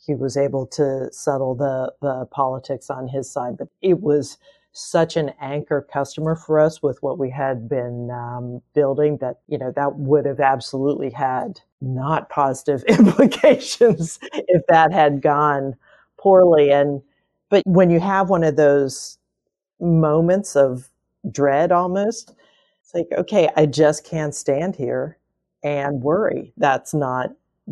he 0.06 0.16
was 0.16 0.36
able 0.36 0.66
to 0.68 1.12
settle 1.14 1.56
the 1.56 1.94
the 2.02 2.26
politics 2.26 2.90
on 2.90 3.08
his 3.08 3.32
side. 3.32 3.58
But 3.58 3.70
it 3.82 4.02
was 4.02 4.38
such 4.74 5.16
an 5.16 5.32
anchor 5.40 5.88
customer 5.94 6.36
for 6.36 6.60
us 6.60 6.82
with 6.82 7.02
what 7.02 7.20
we 7.20 7.30
had 7.30 7.70
been 7.70 8.10
um, 8.12 8.62
building 8.74 9.18
that 9.22 9.40
you 9.48 9.58
know 9.58 9.72
that 9.76 9.96
would 9.96 10.26
have 10.26 10.40
absolutely 10.40 11.12
had 11.12 11.62
not 11.84 12.30
positive 12.30 12.84
implications 12.88 14.20
if 14.22 14.66
that 14.68 14.92
had 14.92 15.22
gone 15.22 15.76
poorly 16.18 16.72
and 16.72 17.02
but 17.50 17.62
when 17.66 17.90
you 17.90 18.00
have 18.00 18.30
one 18.30 18.44
of 18.44 18.56
those 18.56 19.18
moments 19.80 20.56
of 20.56 20.90
dread 21.32 21.72
almost 21.72 22.34
it's 22.82 22.94
like 22.94 23.08
okay 23.18 23.50
i 23.58 23.66
just 23.66 24.06
can't 24.06 24.34
stand 24.34 24.76
here 24.76 25.18
and 25.64 26.02
worry 26.02 26.54
that's 26.58 26.94
not 26.94 27.32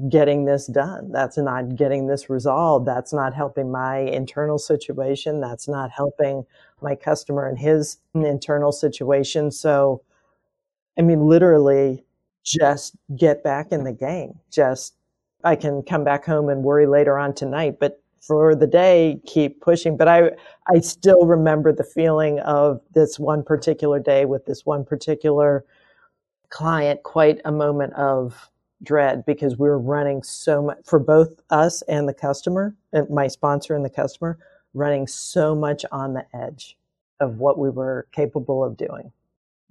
getting 0.10 0.46
this 0.46 0.68
done. 0.68 1.12
That's 1.12 1.38
not 1.38 1.76
getting 1.76 2.08
this 2.08 2.30
resolved. 2.30 2.88
That's 2.88 3.12
not 3.12 3.34
helping 3.34 3.72
my 3.72 4.00
internal 4.00 4.58
situation. 4.58 5.42
That's 5.42 5.68
not 5.68 5.92
helping 5.92 6.46
my 6.82 6.96
customer 6.96 7.48
and 7.48 7.60
his 7.60 7.98
internal 8.14 8.72
situation. 8.72 9.52
So, 9.52 10.02
I 10.98 11.02
mean, 11.02 11.28
literally 11.28 12.06
just 12.44 12.96
get 13.16 13.44
back 13.44 13.72
in 13.72 13.84
the 13.84 13.94
game. 13.94 14.34
Just, 14.52 14.96
I 15.44 15.56
can 15.56 15.84
come 15.84 16.04
back 16.04 16.26
home 16.26 16.50
and 16.50 16.64
worry 16.64 16.88
later 16.88 17.18
on 17.18 17.34
tonight, 17.34 17.78
but 17.80 18.02
for 18.22 18.56
the 18.56 18.68
day, 18.68 19.20
keep 19.26 19.62
pushing. 19.62 19.98
But 19.98 20.08
I, 20.08 20.32
I 20.68 20.80
still 20.80 21.26
remember 21.26 21.74
the 21.74 21.84
feeling 21.84 22.40
of 22.42 22.82
this 22.94 23.20
one 23.20 23.44
particular 23.44 24.00
day 24.00 24.26
with 24.26 24.46
this 24.46 24.66
one 24.66 24.86
particular 24.86 25.66
client, 26.50 27.02
quite 27.04 27.42
a 27.46 27.52
moment 27.52 27.94
of 27.94 28.50
dread 28.84 29.26
because 29.26 29.58
we 29.58 29.70
were 29.70 29.80
running 29.80 30.24
so 30.24 30.62
much 30.62 30.78
for 30.86 31.00
both 31.00 31.42
us 31.50 31.82
and 31.84 32.08
the 32.08 32.14
customer, 32.14 32.76
and 32.94 33.10
my 33.10 33.28
sponsor 33.28 33.76
and 33.76 33.86
the 33.86 33.90
customer, 33.90 34.38
running 34.74 35.08
so 35.08 35.56
much 35.56 35.84
on 35.92 36.14
the 36.14 36.26
edge 36.34 36.78
of 37.20 37.38
what 37.38 37.58
we 37.58 37.70
were 37.70 38.08
capable 38.12 38.64
of 38.64 38.78
doing. 38.78 39.12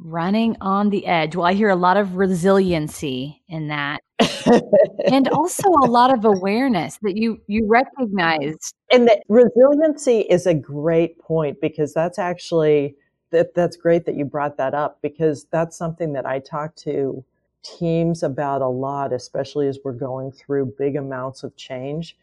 Running 0.02 0.56
on 0.60 0.90
the 0.90 1.06
edge. 1.06 1.36
Well, 1.36 1.46
I 1.46 1.52
hear 1.52 1.68
a 1.68 1.76
lot 1.76 1.96
of 1.96 2.16
resiliency 2.16 3.42
in 3.48 3.68
that. 3.68 4.00
and 5.12 5.28
also 5.28 5.68
a 5.68 5.86
lot 5.86 6.12
of 6.12 6.24
awareness 6.24 6.98
that 7.02 7.16
you 7.16 7.40
you 7.46 7.66
recognize. 7.68 8.72
And 8.90 9.06
that 9.08 9.22
resiliency 9.28 10.20
is 10.20 10.46
a 10.46 10.54
great 10.54 11.18
point 11.18 11.60
because 11.60 11.92
that's 11.92 12.18
actually 12.18 12.96
that 13.30 13.54
that's 13.54 13.76
great 13.76 14.06
that 14.06 14.16
you 14.16 14.24
brought 14.24 14.56
that 14.56 14.74
up 14.74 14.98
because 15.02 15.46
that's 15.50 15.76
something 15.76 16.12
that 16.14 16.26
I 16.26 16.38
talk 16.38 16.74
to 16.76 17.24
teams 17.62 18.22
about 18.22 18.62
a 18.62 18.68
lot, 18.68 19.12
especially 19.12 19.68
as 19.68 19.78
we're 19.84 19.92
going 19.92 20.32
through 20.32 20.74
big 20.78 20.96
amounts 20.96 21.42
of 21.42 21.56
change, 21.56 22.16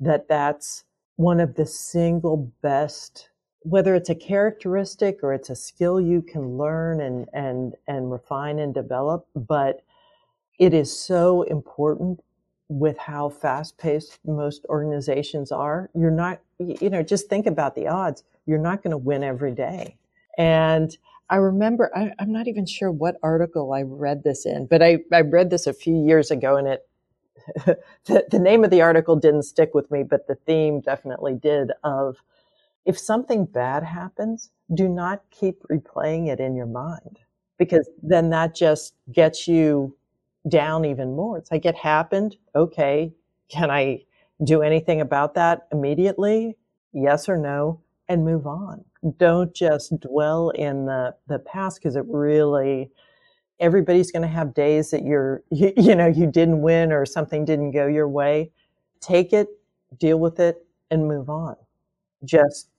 that 0.00 0.28
that's 0.28 0.84
one 1.16 1.40
of 1.40 1.54
the 1.54 1.66
single 1.66 2.50
best 2.62 3.28
whether 3.68 3.94
it's 3.94 4.10
a 4.10 4.14
characteristic 4.14 5.20
or 5.22 5.32
it's 5.32 5.50
a 5.50 5.56
skill 5.56 6.00
you 6.00 6.22
can 6.22 6.56
learn 6.56 7.00
and 7.00 7.28
and 7.32 7.74
and 7.86 8.10
refine 8.10 8.58
and 8.58 8.74
develop 8.74 9.26
but 9.34 9.82
it 10.58 10.74
is 10.74 10.96
so 10.96 11.42
important 11.42 12.20
with 12.68 12.98
how 12.98 13.28
fast 13.28 13.78
paced 13.78 14.18
most 14.26 14.66
organizations 14.68 15.50
are. 15.50 15.90
You're 15.94 16.10
not 16.10 16.40
you 16.58 16.90
know 16.90 17.02
just 17.02 17.28
think 17.28 17.46
about 17.46 17.74
the 17.74 17.88
odds. 17.88 18.24
You're 18.46 18.58
not 18.58 18.82
going 18.82 18.90
to 18.90 18.98
win 18.98 19.24
every 19.24 19.52
day. 19.52 19.96
And 20.36 20.96
I 21.30 21.36
remember, 21.36 21.90
I, 21.94 22.12
am 22.18 22.32
not 22.32 22.48
even 22.48 22.64
sure 22.64 22.90
what 22.90 23.16
article 23.22 23.72
I 23.72 23.82
read 23.82 24.22
this 24.22 24.46
in, 24.46 24.66
but 24.66 24.82
I, 24.82 25.00
I 25.12 25.20
read 25.20 25.50
this 25.50 25.66
a 25.66 25.74
few 25.74 26.06
years 26.06 26.30
ago 26.30 26.56
and 26.56 26.68
it, 26.68 26.88
the, 28.06 28.24
the 28.30 28.38
name 28.38 28.64
of 28.64 28.70
the 28.70 28.80
article 28.80 29.16
didn't 29.16 29.42
stick 29.42 29.74
with 29.74 29.90
me, 29.90 30.04
but 30.04 30.26
the 30.26 30.36
theme 30.36 30.80
definitely 30.80 31.34
did 31.34 31.72
of 31.84 32.22
if 32.84 32.98
something 32.98 33.44
bad 33.44 33.84
happens, 33.84 34.50
do 34.74 34.88
not 34.88 35.22
keep 35.30 35.62
replaying 35.64 36.28
it 36.28 36.40
in 36.40 36.54
your 36.56 36.66
mind 36.66 37.18
because 37.58 37.88
then 38.02 38.30
that 38.30 38.54
just 38.54 38.94
gets 39.12 39.46
you 39.48 39.96
down 40.48 40.84
even 40.84 41.14
more. 41.14 41.36
It's 41.38 41.50
like 41.50 41.66
it 41.66 41.74
happened. 41.74 42.36
Okay. 42.54 43.12
Can 43.48 43.70
I 43.70 44.04
do 44.44 44.62
anything 44.62 45.00
about 45.00 45.34
that 45.34 45.66
immediately? 45.72 46.56
Yes 46.92 47.28
or 47.28 47.36
no? 47.36 47.80
And 48.08 48.24
move 48.24 48.46
on 48.46 48.84
don't 49.16 49.54
just 49.54 49.98
dwell 50.00 50.50
in 50.50 50.86
the, 50.86 51.14
the 51.28 51.38
past 51.38 51.78
because 51.80 51.94
it 51.94 52.04
really, 52.08 52.90
everybody's 53.60 54.12
going 54.12 54.22
to 54.22 54.28
have 54.28 54.54
days 54.54 54.90
that 54.90 55.04
you're, 55.04 55.42
you, 55.50 55.72
you 55.76 55.94
know, 55.94 56.06
you 56.06 56.26
didn't 56.26 56.62
win 56.62 56.92
or 56.92 57.06
something 57.06 57.44
didn't 57.44 57.72
go 57.72 57.86
your 57.86 58.08
way. 58.08 58.50
Take 59.00 59.32
it, 59.32 59.48
deal 59.98 60.18
with 60.20 60.40
it, 60.40 60.66
and 60.90 61.08
move 61.08 61.30
on. 61.30 61.56
Just 62.24 62.70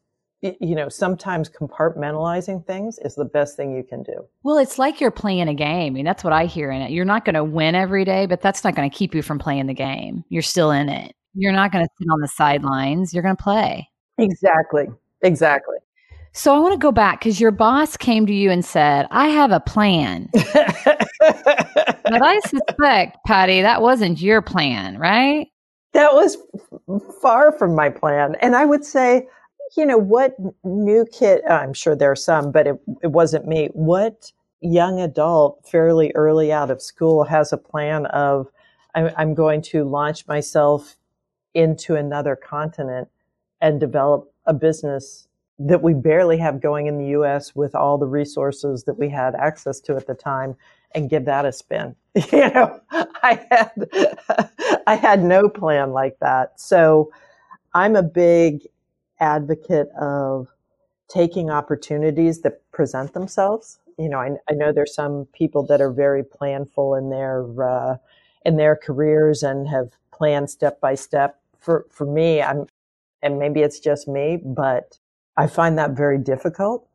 you 0.42 0.76
know, 0.76 0.88
sometimes 0.88 1.50
compartmentalizing 1.50 2.66
things 2.66 2.98
is 3.04 3.16
the 3.16 3.26
best 3.26 3.58
thing 3.58 3.76
you 3.76 3.84
can 3.84 4.04
do. 4.04 4.26
Well, 4.44 4.58
it's 4.58 4.80
like 4.80 5.02
you're 5.02 5.12
playing 5.12 5.50
a 5.50 5.54
game. 5.54 5.94
I 5.94 5.96
mean, 5.96 6.06
that's 6.06 6.24
what 6.24 6.34
I 6.34 6.46
hear 6.46 6.72
in 6.72 6.82
it. 6.82 6.92
You're 6.92 7.06
not 7.06 7.26
going 7.26 7.36
to 7.36 7.44
win 7.44 7.76
every 7.76 8.06
day, 8.06 8.26
but 8.26 8.42
that's 8.42 8.64
not 8.64 8.76
going 8.76 8.90
to 8.90 8.96
keep 8.96 9.14
you 9.14 9.22
from 9.22 9.38
playing 9.38 9.68
the 9.68 9.74
game. 9.74 10.24
You're 10.30 10.42
still 10.42 10.72
in 10.72 10.88
it. 10.88 11.14
You're 11.34 11.52
not 11.52 11.72
going 11.72 11.86
to 11.86 11.92
sit 12.00 12.08
on 12.10 12.22
the 12.22 12.28
sidelines. 12.28 13.14
You're 13.14 13.24
going 13.24 13.36
to 13.36 13.44
play. 13.44 13.90
Exactly. 14.18 14.88
Exactly. 15.24 15.76
So 16.32 16.56
I 16.56 16.60
want 16.60 16.74
to 16.74 16.80
go 16.80 16.92
back 16.92 17.20
because 17.20 17.40
your 17.40 17.52
boss 17.52 17.98
came 17.98 18.26
to 18.26 18.34
you 18.34 18.50
and 18.52 18.64
said, 18.64 19.08
I 19.12 19.28
have 19.30 19.52
a 19.52 19.60
plan. 19.60 20.30
but 20.34 20.98
I 22.08 22.40
suspect, 22.46 23.18
Patty, 23.26 23.62
that 23.62 23.82
wasn't 23.82 24.22
your 24.22 24.42
plan, 24.42 24.98
right? 24.98 25.48
That 25.94 26.14
was 26.14 26.38
far 27.22 27.52
from 27.52 27.76
my 27.76 27.90
plan. 27.90 28.36
And 28.42 28.56
I 28.56 28.66
would 28.66 28.86
say, 28.86 29.28
you 29.76 29.86
know, 29.86 29.98
what 29.98 30.36
new 30.64 31.06
kid, 31.12 31.42
uh, 31.50 31.54
I'm 31.54 31.74
sure 31.74 31.96
there 31.96 32.12
are 32.12 32.16
some, 32.16 32.52
but 32.52 32.68
it, 32.68 32.80
it 33.04 33.12
wasn't 33.12 33.48
me. 33.48 33.70
What 33.74 34.32
young 34.62 35.00
adult, 35.00 35.68
fairly 35.70 36.12
early 36.16 36.52
out 36.52 36.72
of 36.72 36.82
school, 36.82 37.24
has 37.24 37.54
a 37.54 37.58
plan 37.58 38.06
of, 38.08 38.48
I'm, 38.96 39.12
I'm 39.18 39.34
going 39.34 39.62
to 39.64 39.84
launch 39.84 40.28
myself 40.28 40.96
into 41.54 41.96
another 41.96 42.36
continent 42.36 43.08
and 43.62 43.80
develop 43.80 44.32
a 44.46 44.54
business 44.54 45.28
that 45.60 45.82
we 45.82 45.94
barely 45.94 46.38
have 46.38 46.62
going 46.62 46.88
in 46.88 46.98
the 46.98 47.08
US 47.20 47.56
with 47.56 47.76
all 47.76 47.98
the 47.98 48.08
resources 48.08 48.84
that 48.86 48.98
we 48.98 49.10
had 49.10 49.36
access 49.36 49.80
to 49.82 49.96
at 49.96 50.08
the 50.08 50.14
time 50.14 50.56
and 50.94 51.10
give 51.10 51.26
that 51.26 51.46
a 51.46 51.52
spin. 51.52 51.96
you 52.32 52.50
know, 52.50 52.82
I 52.92 53.46
had 53.50 54.50
I 54.88 54.96
had 54.96 55.24
no 55.24 55.50
plan 55.50 55.92
like 55.92 56.18
that. 56.20 56.60
So 56.60 57.12
I'm 57.74 57.96
a 57.96 58.04
big 58.04 58.68
advocate 59.20 59.90
of 60.00 60.48
taking 61.08 61.50
opportunities 61.50 62.42
that 62.42 62.62
present 62.72 63.14
themselves. 63.14 63.80
You 63.98 64.10
know, 64.10 64.20
I, 64.20 64.38
I 64.50 64.54
know 64.54 64.72
there's 64.72 64.96
some 64.96 65.28
people 65.34 65.66
that 65.68 65.82
are 65.82 65.92
very 65.92 66.24
planful 66.24 66.98
in 66.98 67.10
their 67.10 67.46
uh, 67.62 67.98
in 68.46 68.58
their 68.58 68.76
careers 68.76 69.44
and 69.44 69.68
have 69.68 69.92
planned 70.12 70.50
step 70.50 70.80
by 70.80 70.96
step. 70.96 71.40
For 71.60 71.86
for 71.92 72.06
me, 72.06 72.42
I'm 72.42 72.68
and 73.22 73.38
maybe 73.38 73.62
it's 73.62 73.80
just 73.80 74.08
me, 74.08 74.40
but 74.44 74.98
I 75.38 75.48
find 75.48 75.78
that 75.78 75.92
very 75.92 76.18
difficult, 76.18 76.88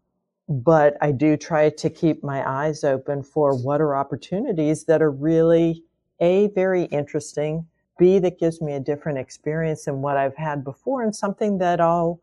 but 0.49 0.97
I 1.01 1.13
do 1.13 1.37
try 1.37 1.71
to 1.71 1.91
keep 1.91 2.23
my 2.23 2.49
eyes 2.49 2.85
open 2.85 3.23
for 3.23 3.57
what 3.57 3.81
are 3.81 3.97
opportunities 3.97 4.85
that 4.85 5.03
are 5.03 5.11
really 5.11 5.83
A, 6.21 6.49
very 6.49 6.85
interesting, 6.85 7.67
B, 7.99 8.19
that 8.19 8.39
gives 8.39 8.61
me 8.61 8.75
a 8.75 8.81
different 8.81 9.19
experience 9.19 9.85
than 9.85 10.03
what 10.03 10.17
I've 10.17 10.37
had 10.37 10.65
before 10.65 11.03
and 11.03 11.15
something 11.15 11.59
that 11.59 11.81
I'll, 11.81 12.21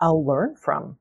I'll 0.00 0.24
learn 0.24 0.54
from. 0.54 0.98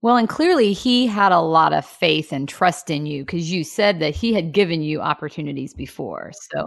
Well, 0.00 0.16
and 0.16 0.28
clearly 0.28 0.72
he 0.72 1.06
had 1.06 1.30
a 1.30 1.40
lot 1.40 1.72
of 1.72 1.86
faith 1.86 2.32
and 2.32 2.48
trust 2.48 2.90
in 2.90 3.06
you 3.06 3.24
because 3.24 3.52
you 3.52 3.62
said 3.62 4.00
that 4.00 4.16
he 4.16 4.32
had 4.32 4.52
given 4.52 4.82
you 4.82 5.00
opportunities 5.00 5.74
before. 5.74 6.32
So 6.50 6.66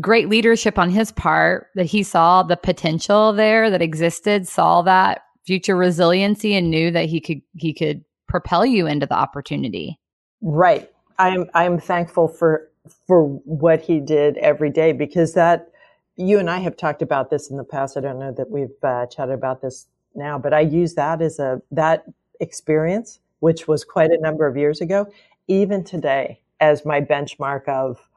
great 0.00 0.28
leadership 0.28 0.76
on 0.78 0.90
his 0.90 1.12
part 1.12 1.68
that 1.76 1.86
he 1.86 2.02
saw 2.02 2.42
the 2.42 2.56
potential 2.56 3.32
there 3.32 3.70
that 3.70 3.82
existed, 3.82 4.48
saw 4.48 4.82
that 4.82 5.22
future 5.46 5.76
resiliency 5.76 6.54
and 6.54 6.70
knew 6.70 6.90
that 6.90 7.06
he 7.06 7.20
could 7.20 7.40
he 7.56 7.72
could 7.72 8.04
propel 8.28 8.64
you 8.64 8.86
into 8.86 9.06
the 9.06 9.14
opportunity. 9.14 9.98
Right. 10.40 10.90
I'm 11.18 11.48
I'm 11.54 11.78
thankful 11.78 12.28
for 12.28 12.70
for 13.06 13.24
what 13.44 13.80
he 13.80 14.00
did 14.00 14.36
every 14.38 14.70
day 14.70 14.92
because 14.92 15.34
that 15.34 15.70
you 16.16 16.38
and 16.38 16.50
I 16.50 16.58
have 16.58 16.76
talked 16.76 17.02
about 17.02 17.30
this 17.30 17.50
in 17.50 17.56
the 17.56 17.64
past. 17.64 17.96
I 17.96 18.00
don't 18.00 18.18
know 18.18 18.32
that 18.32 18.50
we've 18.50 18.68
uh, 18.82 19.06
chatted 19.06 19.34
about 19.34 19.62
this 19.62 19.86
now, 20.14 20.38
but 20.38 20.52
I 20.52 20.60
use 20.60 20.94
that 20.94 21.22
as 21.22 21.38
a 21.38 21.60
that 21.70 22.04
experience, 22.40 23.20
which 23.40 23.66
was 23.66 23.84
quite 23.84 24.10
a 24.10 24.20
number 24.20 24.46
of 24.46 24.56
years 24.56 24.80
ago, 24.80 25.06
even 25.48 25.82
today 25.84 26.40
as 26.60 26.84
my 26.84 27.00
benchmark 27.00 27.68
of 27.68 28.08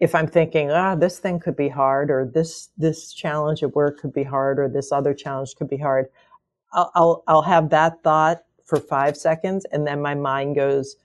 if 0.00 0.14
I'm 0.14 0.26
thinking, 0.26 0.70
ah, 0.70 0.96
this 0.96 1.18
thing 1.18 1.38
could 1.38 1.56
be 1.56 1.68
hard, 1.68 2.10
or 2.10 2.24
this 2.32 2.70
this 2.76 3.12
challenge 3.12 3.62
at 3.62 3.74
work 3.74 4.00
could 4.00 4.12
be 4.12 4.24
hard, 4.24 4.58
or 4.58 4.68
this 4.68 4.90
other 4.90 5.14
challenge 5.14 5.54
could 5.56 5.68
be 5.68 5.78
hard, 5.78 6.06
I'll 6.72 6.90
I'll, 6.94 7.24
I'll 7.26 7.42
have 7.42 7.70
that 7.70 8.02
thought 8.02 8.44
for 8.64 8.80
five 8.80 9.16
seconds, 9.16 9.66
and 9.72 9.86
then 9.86 10.00
my 10.00 10.14
mind 10.14 10.56
goes, 10.56 10.96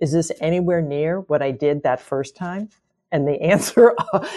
is 0.00 0.12
this 0.12 0.32
anywhere 0.40 0.80
near 0.80 1.20
what 1.20 1.42
I 1.42 1.50
did 1.50 1.82
that 1.82 2.00
first 2.00 2.36
time? 2.36 2.70
And 3.12 3.26
the 3.28 3.40
answer 3.42 3.94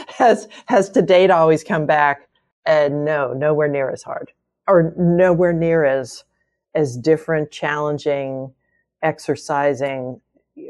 has 0.07 0.47
has 0.65 0.89
to 0.91 1.01
date 1.01 1.31
always 1.31 1.63
come 1.63 1.85
back, 1.85 2.27
and 2.65 3.05
no, 3.05 3.33
nowhere 3.33 3.67
near 3.67 3.89
as 3.89 4.03
hard, 4.03 4.31
or 4.67 4.93
nowhere 4.97 5.53
near 5.53 5.85
as 5.85 6.23
as 6.75 6.97
different, 6.97 7.51
challenging, 7.51 8.51
exercising 9.03 10.19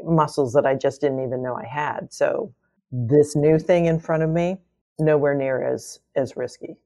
muscles 0.04 0.52
that 0.52 0.66
I 0.66 0.74
just 0.74 1.00
didn't 1.00 1.24
even 1.24 1.42
know 1.42 1.56
I 1.56 1.66
had. 1.66 2.12
So 2.12 2.52
this 2.92 3.34
new 3.34 3.58
thing 3.58 3.86
in 3.86 3.98
front 3.98 4.22
of 4.22 4.30
me, 4.30 4.58
nowhere 4.98 5.34
near 5.34 5.62
as 5.62 6.00
as 6.14 6.36
risky. 6.36 6.76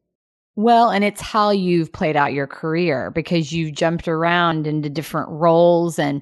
Well, 0.59 0.91
and 0.91 1.05
it's 1.05 1.21
how 1.21 1.51
you've 1.51 1.93
played 1.93 2.17
out 2.17 2.33
your 2.33 2.49
career 2.49 3.13
because 3.13 3.53
you've 3.53 3.75
jumped 3.75 4.09
around 4.09 4.67
into 4.67 4.91
different 4.91 5.29
roles 5.31 6.01
and 6.01 6.21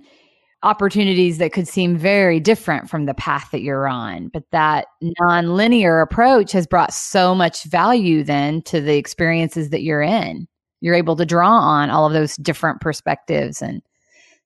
opportunities 0.63 1.39
that 1.39 1.55
could 1.55 1.67
seem 1.67 1.97
very 1.97 2.39
different 2.39 2.91
from 2.91 3.07
the 3.07 3.15
path 3.15 3.49
that 3.53 3.63
you're 3.63 3.89
on. 3.89 4.29
But 4.35 4.43
that 4.53 4.89
nonlinear 5.03 6.03
approach 6.03 6.53
has 6.53 6.67
brought 6.67 6.93
so 6.93 7.35
much 7.35 7.65
value 7.65 8.23
then 8.23 8.61
to 8.65 8.83
the 8.83 8.99
experiences 8.99 9.71
that 9.71 9.83
you're 9.83 10.03
in. 10.03 10.47
You're 10.83 10.95
able 10.95 11.17
to 11.17 11.25
draw 11.25 11.53
on 11.59 11.89
all 11.89 12.07
of 12.07 12.13
those 12.13 12.37
different 12.37 12.83
perspectives 12.83 13.63
and 13.63 13.81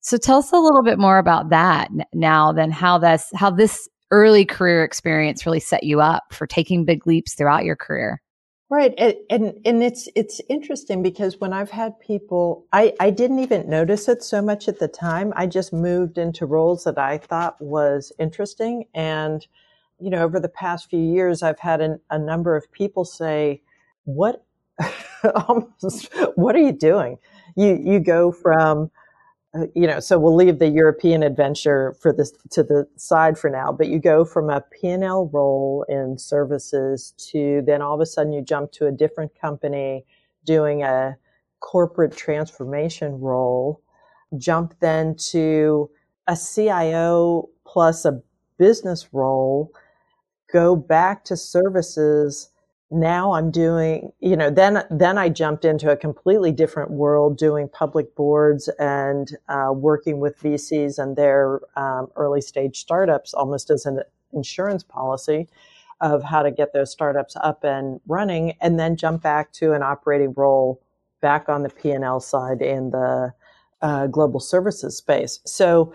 so 0.03 0.17
tell 0.17 0.39
us 0.39 0.53
a 0.53 0.57
little 0.57 0.85
bit 0.85 1.01
more 1.01 1.19
about 1.19 1.51
that 1.51 1.89
now 2.15 2.53
than 2.53 2.71
how 2.71 2.99
that's 2.99 3.29
how 3.35 3.51
this 3.51 3.89
early 4.13 4.45
career 4.45 4.85
experience 4.85 5.45
really 5.45 5.59
set 5.59 5.83
you 5.83 6.01
up 6.01 6.23
for 6.33 6.47
taking 6.47 6.85
big 6.85 7.09
leaps 7.09 7.35
throughout 7.35 7.65
your 7.65 7.77
career. 7.77 8.23
Right. 8.71 8.95
And, 8.99 9.15
and, 9.31 9.61
and, 9.65 9.83
it's, 9.83 10.09
it's 10.15 10.41
interesting 10.49 11.03
because 11.03 11.41
when 11.41 11.53
I've 11.53 11.73
had 11.73 11.99
people, 11.99 12.67
I, 12.73 12.95
I 13.01 13.11
didn't 13.11 13.41
even 13.41 13.69
notice 13.69 14.09
it 14.09 14.23
so 14.23 14.41
much 14.41 14.69
at 14.69 14.79
the 14.79 14.87
time. 14.87 15.33
I 15.35 15.47
just 15.47 15.73
moved 15.73 16.19
into 16.19 16.47
roles 16.47 16.85
that 16.85 16.97
I 16.97 17.19
thought 17.19 17.61
was 17.61 18.13
interesting. 18.21 18.85
And, 18.95 19.45
you 19.99 20.09
know, 20.09 20.23
over 20.23 20.39
the 20.39 20.49
past 20.49 20.89
few 20.89 21.01
years, 21.01 21.43
I've 21.43 21.59
had 21.59 21.81
an, 21.81 21.99
a 22.11 22.19
number 22.19 22.55
of 22.57 22.71
people 22.71 23.05
say, 23.05 23.61
what, 24.05 24.45
almost, 25.49 26.15
what 26.37 26.55
are 26.55 26.61
you 26.61 26.73
doing? 26.73 27.19
You, 27.57 27.77
you 27.77 27.99
go 27.99 28.31
from, 28.31 28.93
you 29.75 29.87
know, 29.87 29.99
so 29.99 30.19
we'll 30.19 30.35
leave 30.35 30.59
the 30.59 30.69
European 30.69 31.23
adventure 31.23 31.97
for 32.01 32.13
this 32.13 32.33
to 32.51 32.63
the 32.63 32.87
side 32.97 33.37
for 33.37 33.51
now, 33.51 33.73
but 33.73 33.89
you 33.89 33.99
go 33.99 34.25
from 34.25 34.49
a 34.49 34.61
P&L 34.61 35.29
role 35.33 35.85
in 35.89 36.19
services 36.19 37.15
to 37.19 37.63
then 37.67 37.83
all 37.83 37.95
of 37.95 38.01
a 38.01 38.07
sudden 38.07 38.33
you 38.33 38.43
jump 38.43 38.71
to 38.73 38.87
a 38.87 38.93
different 38.93 39.33
company 39.41 40.05
doing 40.45 40.83
a 40.83 41.17
corporate 41.59 42.17
transformation 42.17 43.21
role, 43.21 43.83
jump 44.39 44.75
then 44.81 45.17
to 45.17 45.91
a 46.29 46.37
CIO 46.37 47.49
plus 47.67 48.05
a 48.05 48.23
business 48.57 49.09
role, 49.13 49.73
go 50.53 50.77
back 50.77 51.25
to 51.25 51.37
services 51.37 52.51
now 52.91 53.33
I'm 53.33 53.51
doing, 53.51 54.13
you 54.21 54.37
know, 54.37 54.51
then 54.51 54.85
then 54.91 55.17
I 55.17 55.29
jumped 55.29 55.65
into 55.65 55.91
a 55.91 55.97
completely 55.97 56.53
different 56.53 56.91
world, 56.91 57.39
doing 57.39 57.69
public 57.69 58.15
boards 58.17 58.69
and 58.79 59.37
uh, 59.49 59.73
working 59.73 60.19
with 60.21 60.41
VCs 60.41 60.99
and 60.99 61.17
their 61.17 61.61
um, 61.77 62.09
early 62.17 62.41
stage 62.41 62.81
startups, 62.81 63.33
almost 63.33 63.71
as 63.71 63.87
an 63.87 64.03
insurance 64.33 64.83
policy 64.83 65.49
of 66.01 66.23
how 66.25 66.43
to 66.43 66.51
get 66.51 66.73
those 66.73 66.91
startups 66.91 67.37
up 67.43 67.63
and 67.63 68.01
running, 68.09 68.55
and 68.61 68.79
then 68.81 68.97
jump 68.97 69.23
back 69.23 69.53
to 69.53 69.73
an 69.73 69.83
operating 69.83 70.33
role 70.37 70.83
back 71.21 71.49
on 71.49 71.63
the 71.63 71.69
P 71.69 71.91
and 71.91 72.05
L 72.05 72.19
side 72.21 72.61
in 72.63 72.91
the 72.91 73.33
uh, 73.83 74.07
global 74.09 74.41
services 74.41 74.97
space. 74.97 75.41
So 75.45 75.95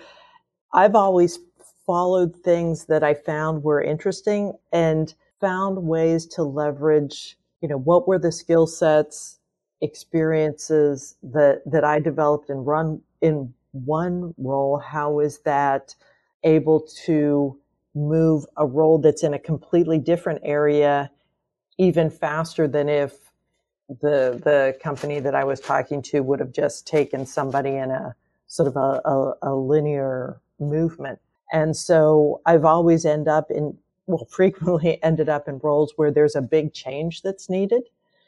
I've 0.74 0.96
always 0.96 1.40
followed 1.86 2.36
things 2.38 2.86
that 2.86 3.04
I 3.04 3.14
found 3.14 3.64
were 3.64 3.82
interesting 3.82 4.54
and 4.72 5.14
found 5.46 5.78
ways 5.88 6.26
to 6.26 6.44
leverage, 6.44 7.38
you 7.62 7.70
know, 7.70 7.78
what 7.78 8.08
were 8.08 8.18
the 8.18 8.32
skill 8.32 8.66
sets, 8.66 9.40
experiences 9.82 11.18
that, 11.22 11.62
that 11.68 11.84
I 11.84 12.00
developed 12.00 12.50
and 12.50 12.66
run 12.66 13.02
in 13.22 13.54
one 13.72 14.34
role? 14.40 14.80
How 14.80 15.20
is 15.20 15.40
that 15.42 15.94
able 16.44 16.80
to 17.06 17.60
move 17.94 18.46
a 18.58 18.66
role 18.66 18.98
that's 18.98 19.24
in 19.24 19.36
a 19.36 19.40
completely 19.40 20.00
different 20.00 20.42
area 20.44 21.12
even 21.78 22.10
faster 22.10 22.68
than 22.68 22.90
if 22.90 23.14
the 24.02 24.42
the 24.44 24.76
company 24.82 25.20
that 25.20 25.36
I 25.36 25.44
was 25.44 25.60
talking 25.60 26.02
to 26.04 26.22
would 26.22 26.40
have 26.40 26.52
just 26.52 26.88
taken 26.88 27.26
somebody 27.26 27.76
in 27.76 27.92
a 27.92 28.16
sort 28.48 28.68
of 28.68 28.76
a, 28.76 29.02
a, 29.06 29.34
a 29.44 29.56
linear 29.56 30.42
movement. 30.60 31.20
And 31.54 31.78
so 31.78 32.42
I've 32.48 32.66
always 32.66 33.06
end 33.06 33.28
up 33.28 33.52
in 33.52 33.78
will 34.08 34.26
frequently 34.30 35.02
ended 35.04 35.30
up 35.30 35.48
in 35.48 35.60
roles 35.60 35.94
where 35.96 36.12
there's 36.12 36.36
a 36.36 36.42
big 36.42 36.74
change 36.74 37.22
that's 37.22 37.50
needed. 37.50 37.84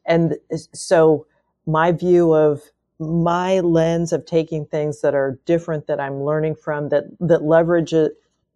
And 0.06 0.38
so 0.74 1.26
my 1.66 1.92
view 1.92 2.34
of 2.34 2.62
my 3.00 3.60
lens 3.60 4.12
of 4.12 4.26
taking 4.26 4.66
things 4.66 5.02
that 5.02 5.14
are 5.14 5.40
different 5.46 5.86
that 5.88 6.00
I'm 6.00 6.24
learning 6.24 6.56
from 6.56 6.90
that, 6.90 7.06
that 7.20 7.44
leverage 7.44 7.94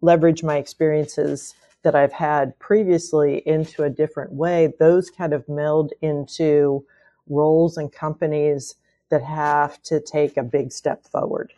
leverage 0.00 0.42
my 0.42 0.56
experiences 0.56 1.54
that 1.82 1.94
I've 1.94 2.12
had 2.12 2.58
previously 2.58 3.42
into 3.46 3.84
a 3.84 3.90
different 3.90 4.32
way, 4.32 4.72
those 4.78 5.10
kind 5.10 5.32
of 5.32 5.48
meld 5.48 5.92
into 6.00 6.84
roles 7.28 7.76
and 7.76 7.92
companies 7.92 8.76
that 9.10 9.22
have 9.22 9.80
to 9.82 10.00
take 10.00 10.36
a 10.36 10.42
big 10.42 10.72
step 10.72 11.04
forward 11.04 11.52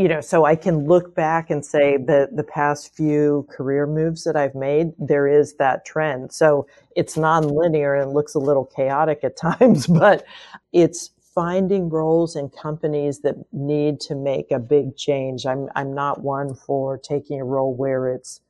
you 0.00 0.08
know, 0.08 0.22
so 0.22 0.46
I 0.46 0.56
can 0.56 0.86
look 0.86 1.14
back 1.14 1.50
and 1.50 1.62
say 1.62 1.98
that 1.98 2.34
the 2.34 2.42
past 2.42 2.96
few 2.96 3.46
career 3.50 3.86
moves 3.86 4.24
that 4.24 4.34
I've 4.34 4.54
made, 4.54 4.92
there 4.98 5.26
is 5.26 5.56
that 5.56 5.84
trend. 5.84 6.32
So 6.32 6.66
it's 6.96 7.18
non-linear 7.18 7.94
and 7.96 8.14
looks 8.14 8.34
a 8.34 8.38
little 8.38 8.64
chaotic 8.64 9.20
at 9.24 9.36
times, 9.58 9.86
but 9.86 10.24
it's 10.72 11.10
finding 11.34 11.90
roles 11.90 12.34
in 12.34 12.48
companies 12.48 13.20
that 13.20 13.34
need 13.52 14.00
to 14.00 14.14
make 14.14 14.50
a 14.50 14.58
big 14.58 14.96
change. 14.96 15.44
I'm, 15.44 15.68
I'm 15.76 15.94
not 15.94 16.22
one 16.22 16.54
for 16.54 16.96
taking 16.96 17.38
a 17.38 17.44
role 17.44 17.74
where 17.74 18.08
it's 18.08 18.40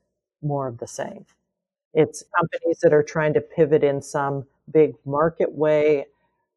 more 0.43 0.69
of 0.69 0.79
the 0.79 0.87
same. 0.87 1.27
It's 1.95 2.23
companies 2.39 2.79
that 2.85 2.93
are 2.93 3.03
trying 3.03 3.35
to 3.35 3.41
pivot 3.41 3.83
in 3.83 4.03
some 4.03 4.47
big 4.71 4.95
market 5.05 5.51
way. 5.51 6.07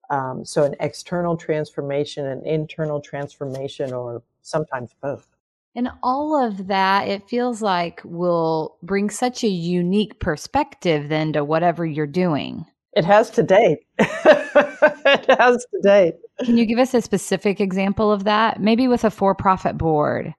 Um, 0.09 0.45
so 0.45 0.63
an 0.63 0.75
external 0.79 1.37
transformation, 1.37 2.25
an 2.25 2.45
internal 2.45 3.01
transformation, 3.01 3.93
or 3.93 4.21
sometimes 4.41 4.91
both. 5.01 5.27
And 5.75 5.89
all 6.03 6.39
of 6.39 6.67
that, 6.67 7.07
it 7.07 7.27
feels 7.27 7.61
like 7.61 8.01
will 8.03 8.77
bring 8.83 9.09
such 9.09 9.43
a 9.43 9.47
unique 9.47 10.19
perspective 10.19 11.09
then 11.09 11.33
to 11.33 11.43
whatever 11.43 11.85
you're 11.85 12.05
doing. 12.05 12.65
It 12.95 13.05
has 13.05 13.31
to 13.31 13.43
date. 13.43 13.79
it 13.97 15.39
has 15.39 15.65
to 15.65 15.79
date. 15.81 16.15
Can 16.45 16.57
you 16.57 16.67
give 16.67 16.77
us 16.77 16.93
a 16.93 17.01
specific 17.01 17.59
example 17.59 18.11
of 18.11 18.23
that? 18.25 18.61
Maybe 18.61 18.87
with 18.87 19.03
a 19.03 19.09
for-profit 19.09 19.77
board. 19.77 20.35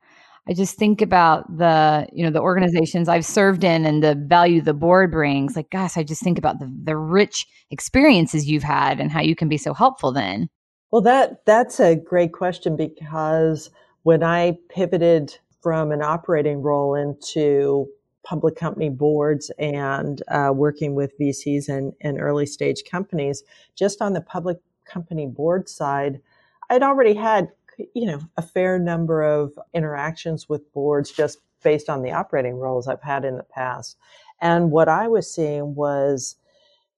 I 0.46 0.52
just 0.52 0.76
think 0.76 1.00
about 1.00 1.56
the, 1.56 2.06
you 2.12 2.22
know, 2.22 2.30
the 2.30 2.40
organizations 2.40 3.08
I've 3.08 3.24
served 3.24 3.64
in 3.64 3.86
and 3.86 4.02
the 4.02 4.14
value 4.14 4.60
the 4.60 4.74
board 4.74 5.10
brings. 5.10 5.56
Like, 5.56 5.70
gosh, 5.70 5.96
I 5.96 6.02
just 6.02 6.22
think 6.22 6.38
about 6.38 6.58
the 6.58 6.70
the 6.84 6.96
rich 6.96 7.46
experiences 7.70 8.46
you've 8.46 8.62
had 8.62 9.00
and 9.00 9.10
how 9.10 9.22
you 9.22 9.34
can 9.34 9.48
be 9.48 9.56
so 9.56 9.72
helpful 9.72 10.12
then. 10.12 10.48
Well, 10.90 11.02
that 11.02 11.46
that's 11.46 11.80
a 11.80 11.96
great 11.96 12.32
question 12.32 12.76
because 12.76 13.70
when 14.02 14.22
I 14.22 14.58
pivoted 14.68 15.36
from 15.62 15.92
an 15.92 16.02
operating 16.02 16.60
role 16.60 16.94
into 16.94 17.88
public 18.22 18.54
company 18.54 18.90
boards 18.90 19.50
and 19.58 20.22
uh, 20.28 20.52
working 20.54 20.94
with 20.94 21.18
VCs 21.18 21.68
and, 21.68 21.94
and 22.02 22.20
early 22.20 22.46
stage 22.46 22.82
companies, 22.90 23.42
just 23.74 24.02
on 24.02 24.12
the 24.12 24.20
public 24.20 24.58
company 24.84 25.26
board 25.26 25.68
side, 25.68 26.20
I'd 26.68 26.82
already 26.82 27.14
had 27.14 27.48
you 27.94 28.06
know, 28.06 28.20
a 28.36 28.42
fair 28.42 28.78
number 28.78 29.22
of 29.22 29.58
interactions 29.72 30.48
with 30.48 30.72
boards 30.72 31.10
just 31.10 31.38
based 31.62 31.88
on 31.88 32.02
the 32.02 32.12
operating 32.12 32.56
roles 32.56 32.88
I've 32.88 33.02
had 33.02 33.24
in 33.24 33.36
the 33.36 33.42
past. 33.44 33.96
And 34.40 34.70
what 34.70 34.88
I 34.88 35.08
was 35.08 35.32
seeing 35.32 35.74
was 35.74 36.36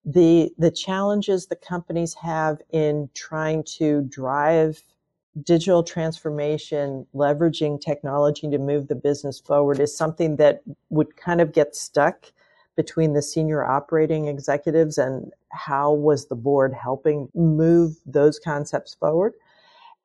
the 0.04 0.52
the 0.58 0.70
challenges 0.70 1.46
the 1.46 1.56
companies 1.56 2.14
have 2.14 2.58
in 2.70 3.10
trying 3.14 3.64
to 3.78 4.02
drive 4.02 4.82
digital 5.42 5.82
transformation, 5.82 7.06
leveraging 7.14 7.80
technology 7.80 8.48
to 8.48 8.58
move 8.58 8.88
the 8.88 8.94
business 8.94 9.38
forward 9.38 9.80
is 9.80 9.96
something 9.96 10.36
that 10.36 10.62
would 10.88 11.16
kind 11.16 11.40
of 11.40 11.52
get 11.52 11.76
stuck 11.76 12.32
between 12.74 13.12
the 13.14 13.22
senior 13.22 13.64
operating 13.64 14.28
executives 14.28 14.98
and 14.98 15.32
how 15.50 15.92
was 15.92 16.26
the 16.26 16.34
board 16.34 16.72
helping 16.72 17.28
move 17.34 17.96
those 18.06 18.38
concepts 18.38 18.94
forward. 18.94 19.32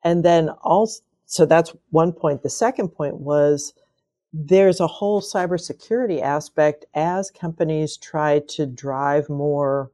And 0.03 0.25
then 0.25 0.49
also, 0.63 1.03
so 1.25 1.45
that's 1.45 1.73
one 1.91 2.11
point. 2.13 2.43
The 2.43 2.49
second 2.49 2.89
point 2.89 3.17
was 3.17 3.73
there's 4.33 4.79
a 4.79 4.87
whole 4.87 5.21
cybersecurity 5.21 6.21
aspect 6.21 6.85
as 6.93 7.31
companies 7.31 7.97
try 7.97 8.41
to 8.49 8.65
drive 8.65 9.29
more, 9.29 9.91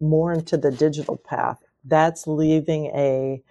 more 0.00 0.32
into 0.32 0.56
the 0.56 0.70
digital 0.72 1.16
path. 1.16 1.58
That's 1.84 2.26
leaving 2.26 2.86
a 2.86 3.42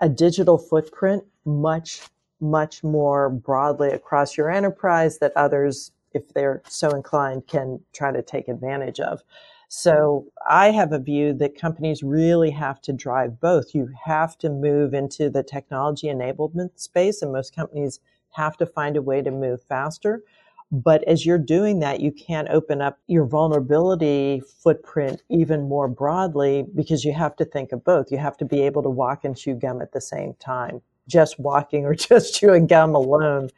a 0.00 0.08
digital 0.08 0.58
footprint 0.58 1.24
much, 1.44 2.02
much 2.40 2.84
more 2.84 3.30
broadly 3.30 3.90
across 3.90 4.36
your 4.36 4.50
enterprise 4.50 5.18
that 5.20 5.32
others, 5.36 5.92
if 6.14 6.34
they're 6.34 6.62
so 6.68 6.90
inclined, 6.90 7.46
can 7.48 7.80
try 7.94 8.12
to 8.12 8.22
take 8.22 8.48
advantage 8.48 9.00
of. 9.00 9.22
So 9.68 10.26
I 10.48 10.70
have 10.70 10.92
a 10.92 10.98
view 10.98 11.34
that 11.34 11.58
companies 11.58 12.02
really 12.02 12.50
have 12.50 12.80
to 12.82 12.92
drive 12.92 13.38
both. 13.40 13.74
You 13.74 13.90
have 14.04 14.38
to 14.38 14.48
move 14.48 14.94
into 14.94 15.28
the 15.28 15.42
technology 15.42 16.06
enablement 16.06 16.78
space, 16.80 17.20
and 17.22 17.32
most 17.32 17.54
companies 17.54 18.00
have 18.30 18.56
to 18.58 18.66
find 18.66 18.96
a 18.96 19.02
way 19.02 19.20
to 19.22 19.30
move 19.30 19.62
faster. 19.62 20.22
But 20.70 21.02
as 21.04 21.24
you're 21.24 21.38
doing 21.38 21.78
that, 21.80 22.00
you 22.00 22.12
can't 22.12 22.48
open 22.50 22.82
up 22.82 22.98
your 23.06 23.24
vulnerability 23.24 24.40
footprint 24.40 25.22
even 25.30 25.68
more 25.68 25.88
broadly 25.88 26.66
because 26.74 27.04
you 27.04 27.12
have 27.14 27.36
to 27.36 27.44
think 27.44 27.72
of 27.72 27.84
both. 27.84 28.10
You 28.12 28.18
have 28.18 28.36
to 28.38 28.44
be 28.44 28.60
able 28.62 28.82
to 28.82 28.90
walk 28.90 29.24
and 29.24 29.36
chew 29.36 29.54
gum 29.54 29.80
at 29.80 29.92
the 29.92 30.00
same 30.00 30.34
time. 30.34 30.82
Just 31.06 31.38
walking 31.38 31.84
or 31.86 31.94
just 31.94 32.34
chewing 32.34 32.66
gum 32.66 32.94
alone 32.94 33.48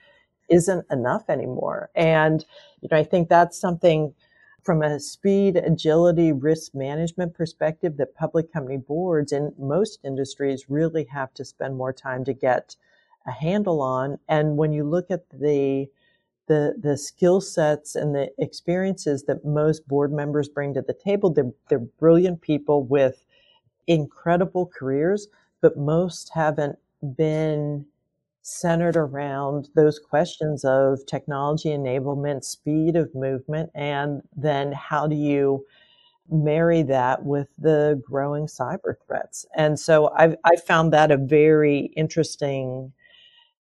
isn't 0.49 0.87
enough 0.91 1.29
anymore. 1.29 1.91
And, 1.95 2.45
you 2.81 2.89
know, 2.91 2.99
I 2.99 3.05
think 3.05 3.29
that's 3.29 3.59
something 3.59 4.15
from 4.63 4.83
a 4.83 5.01
speed, 5.01 5.57
agility, 5.57 6.33
risk 6.33 6.75
management 6.75 7.35
perspective 7.35 7.97
that 7.97 8.15
public 8.15 8.53
company 8.53 8.77
boards 8.77 9.33
in 9.33 9.55
most 9.59 9.99
industries 10.05 10.71
really 10.71 11.05
have 11.05 11.33
to 11.35 11.45
spend 11.45 11.77
more 11.77 11.93
time 11.93 12.25
to 12.25 12.33
get 12.35 12.77
a 13.27 13.33
handle 13.33 13.81
on. 13.83 14.19
And 14.29 14.57
when 14.57 14.73
you 14.73 14.85
look 14.85 15.11
at 15.11 15.29
the 15.31 15.89
the 16.49 16.75
the 16.83 16.99
skill 16.99 17.41
sets 17.41 17.95
and 17.95 18.15
the 18.15 18.29
experiences 18.39 19.25
that 19.25 19.45
most 19.45 19.87
board 19.87 20.13
members 20.13 20.49
bring 20.49 20.75
to 20.75 20.83
the 20.83 20.93
table. 20.95 21.31
They're 21.31 21.53
they're 21.69 21.79
brilliant 21.79 22.41
people 22.41 22.83
with 22.83 23.25
incredible 23.87 24.67
careers, 24.67 25.29
but 25.61 25.77
most 25.77 26.31
haven't 26.35 26.79
been 27.17 27.87
centered 28.43 28.97
around 28.97 29.69
those 29.75 29.99
questions 29.99 30.65
of 30.65 31.05
technology 31.07 31.71
enablement, 31.71 32.45
speed 32.45 32.97
of 32.97 33.15
movement, 33.15 33.71
and 33.75 34.23
then 34.37 34.73
how 34.73 35.07
do 35.07 35.17
you 35.17 35.65
marry 36.31 36.83
that 36.83 37.25
with 37.25 37.49
the 37.59 38.01
growing 38.05 38.47
cyber 38.47 38.95
threats? 39.07 39.45
And 39.57 39.79
so 39.79 40.11
I've 40.17 40.37
I 40.45 40.57
found 40.57 40.93
that 40.93 41.11
a 41.11 41.17
very 41.17 41.93
interesting 41.97 42.93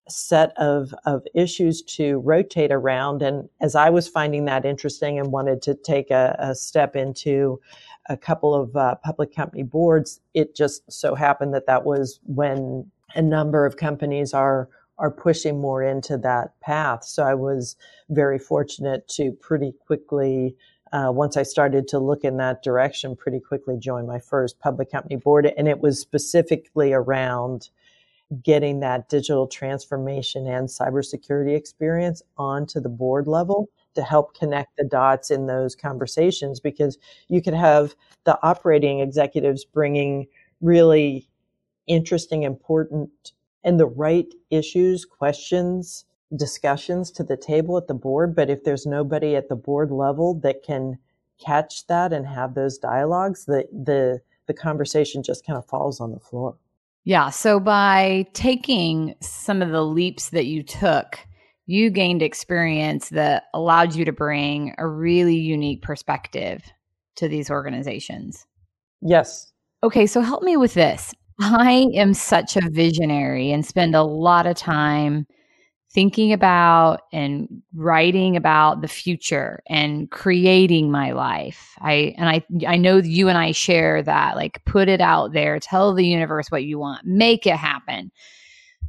set 0.08 0.52
of, 0.56 0.94
of 1.06 1.22
issues 1.34 1.82
to 1.82 2.18
rotate 2.18 2.72
around. 2.72 3.22
And 3.22 3.48
as 3.60 3.74
I 3.74 3.90
was 3.90 4.08
finding 4.08 4.44
that 4.46 4.64
interesting 4.64 5.18
and 5.18 5.32
wanted 5.32 5.62
to 5.62 5.74
take 5.74 6.10
a, 6.10 6.36
a 6.38 6.54
step 6.54 6.96
into 6.96 7.60
a 8.08 8.16
couple 8.16 8.54
of 8.54 8.74
uh, 8.74 8.96
public 9.04 9.34
company 9.34 9.62
boards, 9.62 10.20
it 10.34 10.56
just 10.56 10.90
so 10.90 11.14
happened 11.14 11.54
that 11.54 11.66
that 11.66 11.84
was 11.84 12.18
when 12.24 12.90
a 13.14 13.22
number 13.22 13.66
of 13.66 13.76
companies 13.76 14.34
are 14.34 14.68
are 14.98 15.10
pushing 15.10 15.58
more 15.58 15.82
into 15.82 16.18
that 16.18 16.60
path. 16.60 17.04
So 17.04 17.22
I 17.22 17.34
was 17.34 17.74
very 18.10 18.38
fortunate 18.38 19.08
to 19.08 19.32
pretty 19.32 19.72
quickly, 19.86 20.54
uh, 20.92 21.10
once 21.10 21.38
I 21.38 21.42
started 21.42 21.88
to 21.88 21.98
look 21.98 22.22
in 22.22 22.36
that 22.36 22.62
direction, 22.62 23.16
pretty 23.16 23.40
quickly 23.40 23.78
join 23.78 24.06
my 24.06 24.20
first 24.20 24.60
public 24.60 24.92
company 24.92 25.16
board, 25.16 25.50
and 25.56 25.66
it 25.66 25.80
was 25.80 25.98
specifically 25.98 26.92
around 26.92 27.70
getting 28.42 28.80
that 28.80 29.08
digital 29.08 29.46
transformation 29.46 30.46
and 30.46 30.68
cybersecurity 30.68 31.56
experience 31.56 32.22
onto 32.36 32.78
the 32.78 32.88
board 32.88 33.26
level 33.26 33.70
to 33.94 34.02
help 34.02 34.34
connect 34.34 34.76
the 34.76 34.84
dots 34.84 35.30
in 35.30 35.46
those 35.46 35.74
conversations 35.74 36.60
because 36.60 36.98
you 37.28 37.42
could 37.42 37.54
have 37.54 37.94
the 38.24 38.38
operating 38.42 39.00
executives 39.00 39.64
bringing 39.64 40.26
really 40.60 41.29
interesting, 41.90 42.44
important, 42.44 43.32
and 43.64 43.78
the 43.78 43.86
right 43.86 44.32
issues, 44.50 45.04
questions, 45.04 46.04
discussions 46.36 47.10
to 47.10 47.24
the 47.24 47.36
table 47.36 47.76
at 47.76 47.88
the 47.88 47.94
board. 47.94 48.34
But 48.34 48.48
if 48.48 48.64
there's 48.64 48.86
nobody 48.86 49.34
at 49.34 49.48
the 49.48 49.56
board 49.56 49.90
level 49.90 50.34
that 50.40 50.62
can 50.62 50.98
catch 51.44 51.86
that 51.88 52.12
and 52.12 52.26
have 52.26 52.54
those 52.54 52.78
dialogues, 52.78 53.44
the, 53.44 53.66
the, 53.72 54.20
the 54.46 54.54
conversation 54.54 55.22
just 55.22 55.44
kind 55.44 55.58
of 55.58 55.66
falls 55.66 56.00
on 56.00 56.12
the 56.12 56.20
floor. 56.20 56.56
Yeah. 57.04 57.30
So 57.30 57.58
by 57.58 58.26
taking 58.34 59.14
some 59.20 59.62
of 59.62 59.70
the 59.70 59.84
leaps 59.84 60.30
that 60.30 60.46
you 60.46 60.62
took, 60.62 61.18
you 61.66 61.90
gained 61.90 62.22
experience 62.22 63.08
that 63.10 63.44
allowed 63.54 63.94
you 63.94 64.04
to 64.04 64.12
bring 64.12 64.74
a 64.78 64.86
really 64.86 65.36
unique 65.36 65.82
perspective 65.82 66.62
to 67.16 67.26
these 67.26 67.50
organizations. 67.50 68.46
Yes. 69.02 69.52
Okay. 69.82 70.06
So 70.06 70.20
help 70.20 70.42
me 70.42 70.56
with 70.56 70.74
this. 70.74 71.14
I 71.40 71.88
am 71.94 72.12
such 72.12 72.56
a 72.56 72.68
visionary 72.70 73.50
and 73.50 73.64
spend 73.64 73.94
a 73.94 74.02
lot 74.02 74.46
of 74.46 74.56
time 74.56 75.26
thinking 75.92 76.32
about 76.32 77.00
and 77.12 77.62
writing 77.74 78.36
about 78.36 78.82
the 78.82 78.88
future 78.88 79.62
and 79.66 80.10
creating 80.10 80.90
my 80.90 81.12
life. 81.12 81.74
I 81.80 82.14
and 82.16 82.28
I 82.28 82.44
I 82.66 82.76
know 82.76 82.98
you 82.98 83.28
and 83.28 83.38
I 83.38 83.52
share 83.52 84.02
that 84.02 84.36
like 84.36 84.62
put 84.66 84.88
it 84.88 85.00
out 85.00 85.32
there, 85.32 85.58
tell 85.58 85.94
the 85.94 86.06
universe 86.06 86.50
what 86.50 86.64
you 86.64 86.78
want, 86.78 87.06
make 87.06 87.46
it 87.46 87.56
happen. 87.56 88.12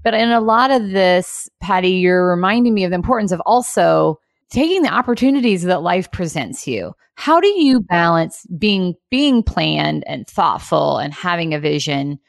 But 0.04 0.14
in 0.14 0.32
a 0.32 0.42
lot 0.42 0.72
of 0.72 0.90
this, 0.90 1.50
Patty, 1.62 1.92
you're 1.92 2.28
reminding 2.28 2.74
me 2.74 2.84
of 2.84 2.92
the 2.92 2.96
importance 2.96 3.32
of 3.32 3.42
also 3.46 4.20
taking 4.50 4.82
the 4.82 4.94
opportunities 4.94 5.64
that 5.64 5.84
life 5.84 6.12
presents 6.12 6.68
you. 6.68 6.94
How 7.16 7.40
do 7.40 7.48
you 7.48 7.80
balance 7.82 8.46
being 8.58 8.96
being 9.10 9.42
planned 9.42 10.04
and 10.06 10.28
thoughtful 10.28 10.98
and 10.98 11.14
having 11.14 11.54
a 11.54 11.60
vision 11.60 12.20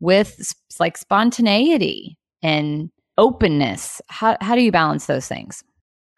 with 0.00 0.52
like 0.78 0.96
spontaneity 0.96 2.16
and 2.42 2.90
openness. 3.18 4.00
How, 4.08 4.36
how 4.40 4.54
do 4.54 4.62
you 4.62 4.72
balance 4.72 5.06
those 5.06 5.26
things? 5.26 5.64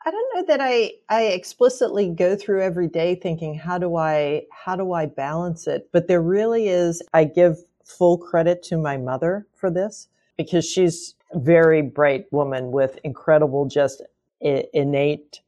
I 0.04 0.10
don't 0.10 0.34
know 0.34 0.44
that 0.46 0.60
i 0.62 0.92
i 1.10 1.24
explicitly 1.24 2.08
go 2.08 2.34
through 2.34 2.62
every 2.62 2.88
day 2.88 3.14
thinking 3.14 3.54
how 3.54 3.76
do 3.76 3.96
i 3.96 4.42
how 4.50 4.74
do 4.74 4.92
i 4.92 5.04
balance 5.04 5.66
it? 5.66 5.90
But 5.92 6.08
there 6.08 6.22
really 6.22 6.68
is 6.68 7.02
i 7.12 7.24
give 7.24 7.58
full 7.84 8.16
credit 8.16 8.62
to 8.62 8.78
my 8.78 8.96
mother 8.96 9.46
for 9.54 9.70
this 9.70 10.08
because 10.36 10.64
she's 10.64 11.14
a 11.32 11.38
very 11.38 11.82
bright 11.82 12.24
woman 12.32 12.70
with 12.70 12.98
incredible 13.04 13.66
just 13.66 14.02
innate 14.40 15.40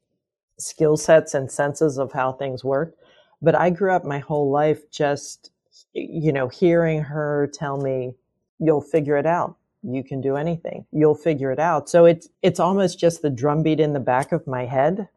skill 0.59 0.97
sets 0.97 1.33
and 1.33 1.51
senses 1.51 1.97
of 1.97 2.13
how 2.13 2.33
things 2.33 2.63
work. 2.63 2.95
But 3.41 3.55
i 3.55 3.71
grew 3.71 3.93
up 3.93 4.05
my 4.05 4.19
whole 4.19 4.51
life 4.51 4.91
just 4.91 5.53
you 5.95 6.33
know 6.33 6.49
hearing 6.49 7.01
her 7.01 7.51
tell 7.55 7.79
me 7.79 8.13
you'll 8.61 8.81
figure 8.81 9.17
it 9.17 9.27
out 9.27 9.57
you 9.83 10.05
can 10.05 10.21
do 10.21 10.37
anything. 10.37 10.85
You'll 10.93 11.15
figure 11.15 11.51
it 11.51 11.59
out. 11.59 11.89
So 11.89 12.05
it's 12.05 12.29
it's 12.43 12.61
almost 12.61 12.99
just 12.99 13.23
the 13.23 13.31
drumbeat 13.31 13.81
in 13.81 13.93
the 13.93 14.01
back 14.01 14.33
of 14.33 14.47
my 14.47 14.67
head. 14.67 15.09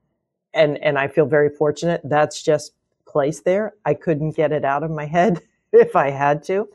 And 0.53 0.81
and 0.83 0.97
I 0.97 1.07
feel 1.07 1.25
very 1.25 1.49
fortunate 1.49 2.01
that's 2.03 2.41
just 2.41 2.73
placed 3.07 3.45
there. 3.45 3.73
I 3.85 3.93
couldn't 3.93 4.35
get 4.35 4.51
it 4.51 4.63
out 4.63 4.83
of 4.83 4.91
my 4.91 5.05
head 5.05 5.41
if 5.73 5.95
I 5.95 6.09
had 6.09 6.43
to. 6.43 6.69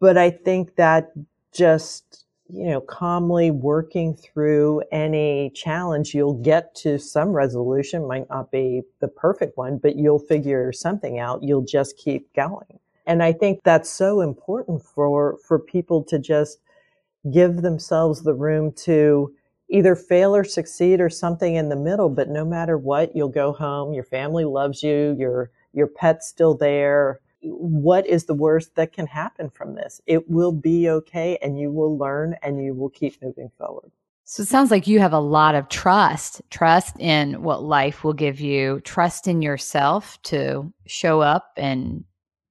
But 0.00 0.18
I 0.18 0.30
think 0.30 0.76
that 0.76 1.12
just 1.52 2.24
you 2.48 2.66
know 2.66 2.80
calmly 2.82 3.50
working 3.50 4.14
through 4.14 4.82
any 4.92 5.50
challenge 5.54 6.14
you'll 6.14 6.42
get 6.42 6.74
to 6.74 6.98
some 6.98 7.30
resolution 7.30 8.06
might 8.06 8.28
not 8.28 8.50
be 8.50 8.82
the 9.00 9.08
perfect 9.08 9.56
one 9.56 9.78
but 9.78 9.96
you'll 9.96 10.18
figure 10.18 10.70
something 10.70 11.18
out 11.18 11.42
you'll 11.42 11.64
just 11.64 11.96
keep 11.96 12.30
going 12.34 12.78
and 13.06 13.22
i 13.22 13.32
think 13.32 13.60
that's 13.64 13.90
so 13.90 14.20
important 14.20 14.82
for 14.82 15.38
for 15.46 15.58
people 15.58 16.02
to 16.02 16.18
just 16.18 16.58
give 17.32 17.62
themselves 17.62 18.22
the 18.22 18.34
room 18.34 18.72
to 18.72 19.32
either 19.70 19.96
fail 19.96 20.36
or 20.36 20.44
succeed 20.44 21.00
or 21.00 21.08
something 21.08 21.54
in 21.54 21.68
the 21.68 21.76
middle 21.76 22.08
but 22.08 22.28
no 22.28 22.44
matter 22.44 22.76
what 22.76 23.14
you'll 23.16 23.28
go 23.28 23.52
home 23.52 23.94
your 23.94 24.04
family 24.04 24.44
loves 24.44 24.82
you 24.82 25.16
your 25.18 25.50
your 25.72 25.86
pet's 25.86 26.28
still 26.28 26.54
there 26.54 27.20
what 27.44 28.06
is 28.06 28.24
the 28.24 28.34
worst 28.34 28.74
that 28.76 28.92
can 28.92 29.06
happen 29.06 29.50
from 29.50 29.74
this? 29.74 30.00
It 30.06 30.28
will 30.28 30.52
be 30.52 30.88
okay 30.88 31.38
and 31.42 31.58
you 31.58 31.70
will 31.70 31.96
learn 31.96 32.36
and 32.42 32.62
you 32.64 32.74
will 32.74 32.90
keep 32.90 33.20
moving 33.22 33.50
forward. 33.58 33.90
So 34.24 34.42
it 34.42 34.48
sounds 34.48 34.70
like 34.70 34.86
you 34.86 35.00
have 35.00 35.12
a 35.12 35.18
lot 35.18 35.54
of 35.54 35.68
trust, 35.68 36.40
trust 36.48 36.98
in 36.98 37.42
what 37.42 37.62
life 37.62 38.04
will 38.04 38.14
give 38.14 38.40
you, 38.40 38.80
trust 38.80 39.28
in 39.28 39.42
yourself 39.42 40.20
to 40.24 40.72
show 40.86 41.20
up 41.20 41.52
and 41.58 42.04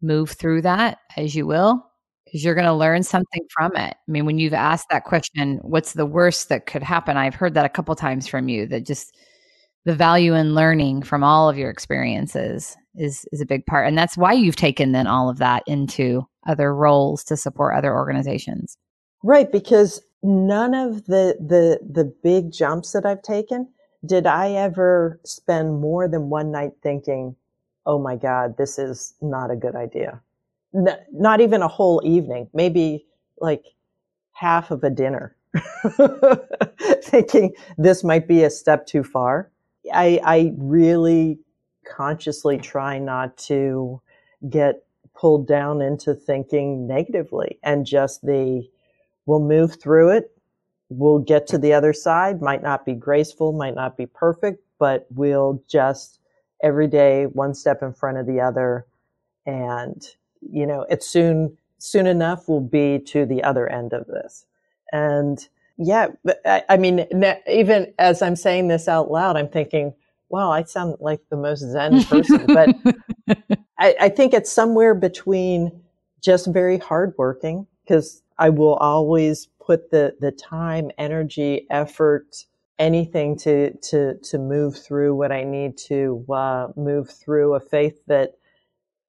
move 0.04 0.32
through 0.32 0.62
that 0.63 1.00
as 1.18 1.36
you 1.36 1.48
will, 1.48 1.84
because 2.26 2.44
you're 2.44 2.56
going 2.56 2.68
to 2.68 2.74
learn 2.74 3.04
something 3.04 3.42
from 3.50 3.76
it. 3.76 3.96
I 3.96 4.12
mean, 4.12 4.26
when 4.26 4.38
you've 4.38 4.54
asked 4.54 4.89
that 4.89 5.06
question, 5.06 5.60
what's 5.62 5.94
the 5.94 6.06
worst 6.06 6.50
that 6.50 6.66
could 6.66 6.84
happen? 6.84 7.18
I've 7.18 7.36
heard 7.36 7.54
that 7.54 7.66
a 7.66 7.70
couple 7.70 7.96
times 7.96 8.28
from 8.28 8.50
you 8.50 8.68
that 8.68 8.86
just 8.86 9.16
the 9.86 9.96
value 9.96 10.34
in 10.34 10.56
learning 10.56 11.04
from 11.04 11.24
all 11.24 11.50
of 11.50 11.58
your 11.58 11.70
experiences 11.70 12.76
is 12.96 13.26
is 13.32 13.42
a 13.42 13.46
big 13.46 13.66
part 13.66 13.88
and 13.88 13.98
that's 13.98 14.18
why 14.18 14.32
you've 14.32 14.56
taken 14.56 14.92
then 14.92 15.08
all 15.08 15.30
of 15.30 15.38
that 15.39 15.63
into 15.68 16.24
other 16.48 16.76
roles 16.76 17.24
to 17.24 17.36
support 17.36 17.76
other 17.76 17.94
organizations 17.94 18.78
right 19.24 19.52
because 19.52 20.02
none 20.22 20.74
of 20.74 21.06
the 21.06 21.36
the 21.39 21.80
the 21.89 22.06
big 22.24 22.52
jumps 22.52 22.92
that 22.92 23.06
i've 23.06 23.22
taken 23.22 23.68
did 24.06 24.28
i 24.28 24.52
ever 24.52 25.20
spend 25.26 25.80
more 25.80 26.08
than 26.08 26.30
one 26.30 26.52
night 26.52 26.72
thinking 26.82 27.36
oh 27.86 28.00
my 28.00 28.15
god 28.15 28.58
this 28.58 28.80
is 28.80 29.15
not 29.22 29.52
a 29.52 29.56
good 29.56 29.76
idea. 29.76 30.22
Not 31.12 31.41
even 31.41 31.62
a 31.62 31.67
whole 31.67 32.02
evening 32.04 32.50
maybe 32.54 33.06
like 33.39 33.65
half 34.34 34.72
of 34.72 34.84
a 34.84 34.89
dinner. 34.89 35.36
Thinking 37.04 37.54
this 37.78 38.04
might 38.04 38.28
be 38.28 38.43
a 38.43 38.50
step 38.50 38.88
too 38.88 39.04
far. 39.04 39.52
I, 39.93 40.19
I 40.24 40.54
really 40.58 41.39
consciously 41.86 42.58
try 42.58 42.98
not 42.98 43.38
to 43.38 44.02
get 44.50 44.86
pulled 45.13 45.48
down 45.48 45.82
into 45.82 46.15
thinking 46.15 46.88
negatively 46.88 47.60
and 47.63 47.86
just 47.86 48.22
the 48.26 48.67
we'll 49.26 49.39
move 49.39 49.80
through 49.80 50.10
it. 50.10 50.32
We'll 50.89 51.19
get 51.19 51.48
to 51.48 51.58
the 51.58 51.74
other 51.74 51.93
side. 51.93 52.41
Might 52.41 52.63
not 52.63 52.86
be 52.86 52.93
graceful 52.93 53.54
might 53.54 53.76
not 53.76 53.96
be 53.96 54.06
perfect 54.06 54.63
but 54.80 55.08
we'll 55.12 55.63
just 55.69 56.19
every 56.63 56.88
day 56.88 57.26
one 57.26 57.54
step 57.54 57.84
in 57.84 57.93
front 57.93 58.17
of 58.17 58.26
the 58.26 58.39
other. 58.41 58.86
And 59.45 60.02
you 60.41 60.65
know 60.65 60.86
it's 60.89 61.08
soon 61.08 61.58
soon 61.78 62.08
enough 62.08 62.47
we'll 62.47 62.62
be 62.62 62.99
to 62.99 63.26
the 63.26 63.43
other 63.43 63.67
end 63.69 63.93
of 63.93 64.08
this. 64.08 64.45
And 64.91 65.47
yeah 65.78 66.08
I, 66.45 66.63
I 66.69 66.78
mean 66.78 67.08
even 67.47 67.91
as 67.97 68.21
i'm 68.21 68.36
saying 68.36 68.67
this 68.67 68.88
out 68.88 69.10
loud 69.10 69.36
i'm 69.36 69.49
thinking 69.49 69.95
wow, 70.34 70.52
I 70.52 70.63
sound 70.63 70.95
like 70.99 71.21
the 71.30 71.38
most 71.38 71.60
Zen 71.60 72.04
person, 72.06 72.45
but 72.47 72.69
I, 73.78 73.95
I, 74.02 74.10
think 74.10 74.34
it's 74.34 74.52
somewhere 74.52 74.95
between 74.95 75.71
just 76.23 76.47
very 76.47 76.80
hardworking 76.80 77.67
because 77.84 78.23
I 78.39 78.49
will 78.49 78.73
always 78.78 79.47
put 79.63 79.91
the 79.91 80.15
the 80.19 80.32
time, 80.32 80.89
energy, 80.97 81.67
effort, 81.69 82.45
anything 82.80 83.38
to 83.40 83.74
to 83.78 84.16
to 84.18 84.38
move 84.38 84.78
through 84.78 85.16
what 85.16 85.32
I 85.32 85.44
need 85.44 85.78
to 85.90 86.26
uh, 86.32 86.68
move 86.76 87.10
through. 87.10 87.56
A 87.56 87.60
faith 87.60 88.00
that 88.08 88.34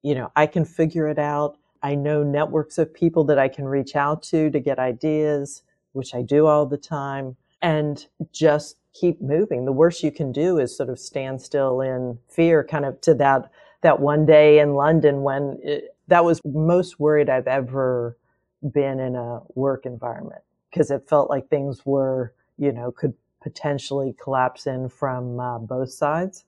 you 0.03 0.15
know 0.15 0.31
I 0.35 0.47
can 0.47 0.65
figure 0.65 1.07
it 1.07 1.19
out. 1.19 1.57
I 1.83 1.95
know 1.95 2.23
networks 2.23 2.77
of 2.77 2.93
people 2.93 3.23
that 3.25 3.39
I 3.39 3.47
can 3.47 3.65
reach 3.65 3.95
out 3.95 4.23
to 4.23 4.49
to 4.49 4.59
get 4.59 4.79
ideas, 4.79 5.63
which 5.93 6.15
I 6.15 6.21
do 6.21 6.47
all 6.47 6.65
the 6.65 6.77
time, 6.77 7.35
and 7.61 8.05
just 8.31 8.77
keep 8.93 9.21
moving. 9.21 9.65
The 9.65 9.71
worst 9.71 10.03
you 10.03 10.11
can 10.11 10.31
do 10.31 10.57
is 10.57 10.75
sort 10.75 10.89
of 10.89 10.99
stand 10.99 11.41
still 11.41 11.81
in 11.81 12.17
fear, 12.29 12.63
kind 12.63 12.85
of 12.85 13.01
to 13.01 13.13
that 13.15 13.51
that 13.81 13.99
one 13.99 14.25
day 14.25 14.59
in 14.59 14.73
London 14.73 15.21
when 15.21 15.59
it, 15.63 15.95
that 16.07 16.25
was 16.25 16.41
most 16.45 16.99
worried 16.99 17.29
I've 17.29 17.47
ever 17.47 18.17
been 18.73 18.99
in 18.99 19.15
a 19.15 19.41
work 19.55 19.85
environment 19.85 20.41
because 20.71 20.91
it 20.91 21.07
felt 21.07 21.29
like 21.29 21.49
things 21.49 21.85
were, 21.85 22.33
you 22.57 22.71
know, 22.71 22.91
could 22.91 23.13
potentially 23.45 24.15
collapse 24.21 24.65
in 24.65 24.89
from 24.89 25.39
uh, 25.39 25.59
both 25.59 25.91
sides. 25.91 26.45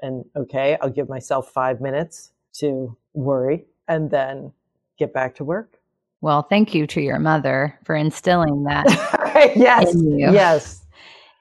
And 0.00 0.24
okay, 0.34 0.78
I'll 0.80 0.90
give 0.90 1.08
myself 1.08 1.52
five 1.52 1.80
minutes 1.80 2.32
to 2.54 2.96
worry 3.12 3.66
and 3.86 4.10
then 4.10 4.52
get 4.98 5.12
back 5.12 5.34
to 5.36 5.44
work. 5.44 5.78
Well, 6.20 6.42
thank 6.42 6.74
you 6.74 6.86
to 6.88 7.00
your 7.00 7.18
mother 7.18 7.78
for 7.84 7.94
instilling 7.94 8.64
that. 8.64 8.86
yes. 9.56 9.94
Yes 9.94 10.84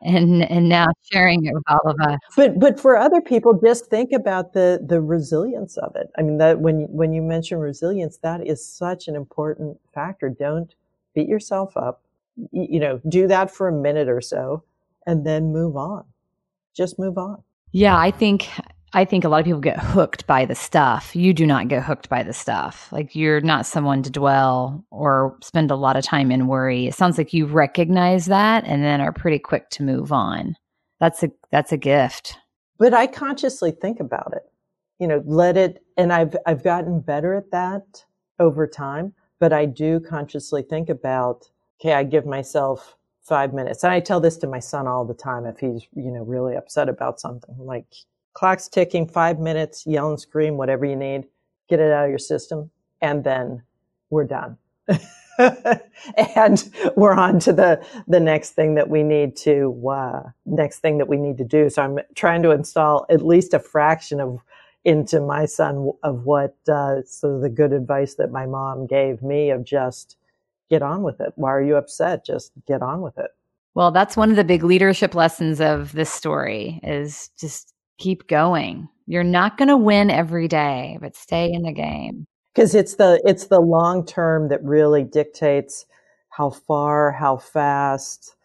and 0.02 0.50
and 0.50 0.70
now 0.70 0.88
sharing 1.12 1.46
it 1.46 1.54
with 1.54 1.64
all 1.68 1.90
of 1.90 2.00
us. 2.02 2.20
But 2.36 2.60
but 2.60 2.80
for 2.80 2.98
other 2.98 3.22
people, 3.22 3.54
just 3.54 3.88
think 3.88 4.12
about 4.12 4.54
the 4.54 4.84
the 4.86 5.02
resilience 5.02 5.78
of 5.78 5.96
it. 5.96 6.10
I 6.18 6.22
mean, 6.22 6.38
that 6.38 6.60
when 6.60 6.82
when 6.90 7.14
you 7.14 7.22
mention 7.22 7.60
resilience, 7.60 8.18
that 8.18 8.46
is 8.46 8.66
such 8.66 9.08
an 9.08 9.16
important 9.16 9.80
factor. 9.94 10.30
Don't 10.30 10.74
beat 11.16 11.28
yourself 11.28 11.76
up. 11.76 12.04
You 12.52 12.80
know, 12.80 13.02
do 13.10 13.28
that 13.28 13.50
for 13.50 13.68
a 13.68 13.72
minute 13.72 14.10
or 14.10 14.22
so, 14.22 14.64
and 15.08 15.26
then 15.26 15.52
move 15.52 15.76
on. 15.76 16.04
Just 16.76 17.00
move 17.00 17.18
on. 17.18 17.42
Yeah, 17.72 17.98
I 17.98 18.12
think 18.12 18.50
I 18.94 19.04
think 19.06 19.24
a 19.24 19.30
lot 19.30 19.40
of 19.40 19.46
people 19.46 19.60
get 19.60 19.80
hooked 19.80 20.28
by 20.28 20.46
the 20.46 20.56
stuff. 20.56 21.16
You 21.16 21.34
do 21.34 21.46
not 21.46 21.68
get 21.68 21.84
hooked 21.84 22.10
by 22.10 22.24
the 22.24 22.34
stuff. 22.34 22.92
Like 22.92 23.16
you're 23.16 23.42
not 23.42 23.66
someone 23.66 24.04
to 24.04 24.10
dwell 24.10 24.86
or 24.92 25.38
spend 25.42 25.72
a 25.72 25.76
lot 25.76 25.98
of 25.98 26.06
time 26.06 26.32
in 26.32 26.48
worry. 26.48 26.88
It 26.88 26.94
sounds 26.94 27.18
like 27.18 27.34
you 27.34 27.46
recognize 27.46 28.28
that 28.28 28.64
and 28.66 28.84
then 28.84 29.02
are 29.02 29.12
pretty 29.12 29.40
quick 29.40 29.70
to 29.72 29.84
move 29.84 30.12
on. 30.12 30.56
That's 31.00 31.24
a 31.24 31.32
that's 31.52 31.72
a 31.72 31.78
gift. 31.78 32.38
But 32.78 32.94
I 32.94 33.08
consciously 33.08 33.72
think 33.72 34.00
about 34.00 34.34
it. 34.36 34.44
You 35.00 35.08
know, 35.08 35.24
let 35.26 35.58
it 35.58 35.84
and 35.96 36.14
I've 36.14 36.36
I've 36.46 36.64
gotten 36.64 37.02
better 37.02 37.34
at 37.34 37.52
that 37.52 38.06
over 38.40 38.68
time, 38.68 39.14
but 39.40 39.54
I 39.54 39.66
do 39.66 40.00
consciously 40.00 40.64
think 40.64 40.90
about 40.90 41.50
okay, 41.80 41.94
I 41.94 42.04
give 42.04 42.26
myself 42.26 42.97
5 43.28 43.54
minutes. 43.54 43.84
And 43.84 43.94
I 43.94 44.00
tell 44.00 44.20
this 44.20 44.38
to 44.38 44.48
my 44.48 44.60
son 44.60 44.88
all 44.88 45.06
the 45.06 45.14
time 45.14 45.46
if 45.46 45.60
he's, 45.60 45.88
you 45.96 46.12
know, 46.12 46.24
really 46.24 46.56
upset 46.56 46.90
about 46.90 47.20
something. 47.20 47.56
like 47.60 47.86
clock's 48.34 48.68
ticking, 48.68 49.08
five 49.08 49.40
minutes, 49.40 49.86
yell 49.88 50.10
and 50.10 50.20
scream, 50.20 50.58
whatever 50.58 50.86
you 50.86 50.96
need, 50.96 51.26
get 51.70 51.80
it 51.80 51.92
out 51.92 52.06
of 52.06 52.10
your 52.10 52.20
system, 52.20 52.70
and 53.02 53.24
then 53.24 53.64
we're 54.12 54.26
done. 54.26 54.58
and 56.38 56.70
we're 56.96 57.14
on 57.14 57.40
to 57.40 57.54
the 57.54 57.84
the 58.08 58.20
next 58.20 58.52
thing 58.52 58.76
that 58.76 58.90
we 58.90 59.04
need 59.04 59.36
to 59.36 59.90
uh, 59.90 60.24
next 60.46 60.80
thing 60.80 60.98
that 60.98 61.08
we 61.08 61.18
need 61.18 61.38
to 61.38 61.44
do. 61.44 61.70
So 61.70 61.82
I'm 61.82 62.00
trying 62.16 62.44
to 62.44 62.52
install 62.52 63.06
at 63.10 63.26
least 63.26 63.54
a 63.54 63.60
fraction 63.60 64.20
of 64.20 64.40
into 64.86 65.20
my 65.20 65.46
son 65.46 65.92
of 66.04 66.26
what 66.26 66.56
uh, 66.70 67.02
the 67.22 67.52
good 67.54 67.74
advice 67.74 68.16
that 68.16 68.32
my 68.32 68.46
mom 68.46 68.88
gave 68.88 69.22
me 69.22 69.50
of 69.50 69.66
just 69.66 70.16
get 70.70 70.82
on 70.82 71.04
with 71.04 71.20
it. 71.22 71.34
Why 71.36 71.52
are 71.52 71.62
you 71.62 71.76
upset? 71.76 72.26
Just 72.26 72.52
get 72.68 72.82
on 72.82 73.02
with 73.02 73.18
it. 73.18 73.32
Well, 73.76 73.92
that's 73.92 74.18
one 74.18 74.32
of 74.32 74.36
the 74.36 74.44
big 74.44 74.64
leadership 74.64 75.14
lessons 75.14 75.62
of 75.62 75.92
this 75.92 76.10
story 76.10 76.80
is 76.84 77.30
just 77.40 77.74
keep 78.00 78.28
going. 78.28 78.90
You're 79.06 79.24
not 79.24 79.58
going 79.58 79.68
to 79.68 79.78
win 79.78 80.10
every 80.10 80.48
day, 80.48 80.98
but 81.00 81.16
stay 81.16 81.52
in 81.52 81.64
the 81.64 81.72
game. 81.72 82.26
Because 82.54 82.74
it's 82.74 82.96
the 82.96 83.22
it's 83.24 83.48
the 83.48 83.60
long 83.60 84.04
term 84.04 84.50
that 84.50 84.64
really 84.64 85.04
dictates 85.04 85.86
how 86.30 86.50
far, 86.50 87.12
how 87.12 87.38
fast, 87.38 88.36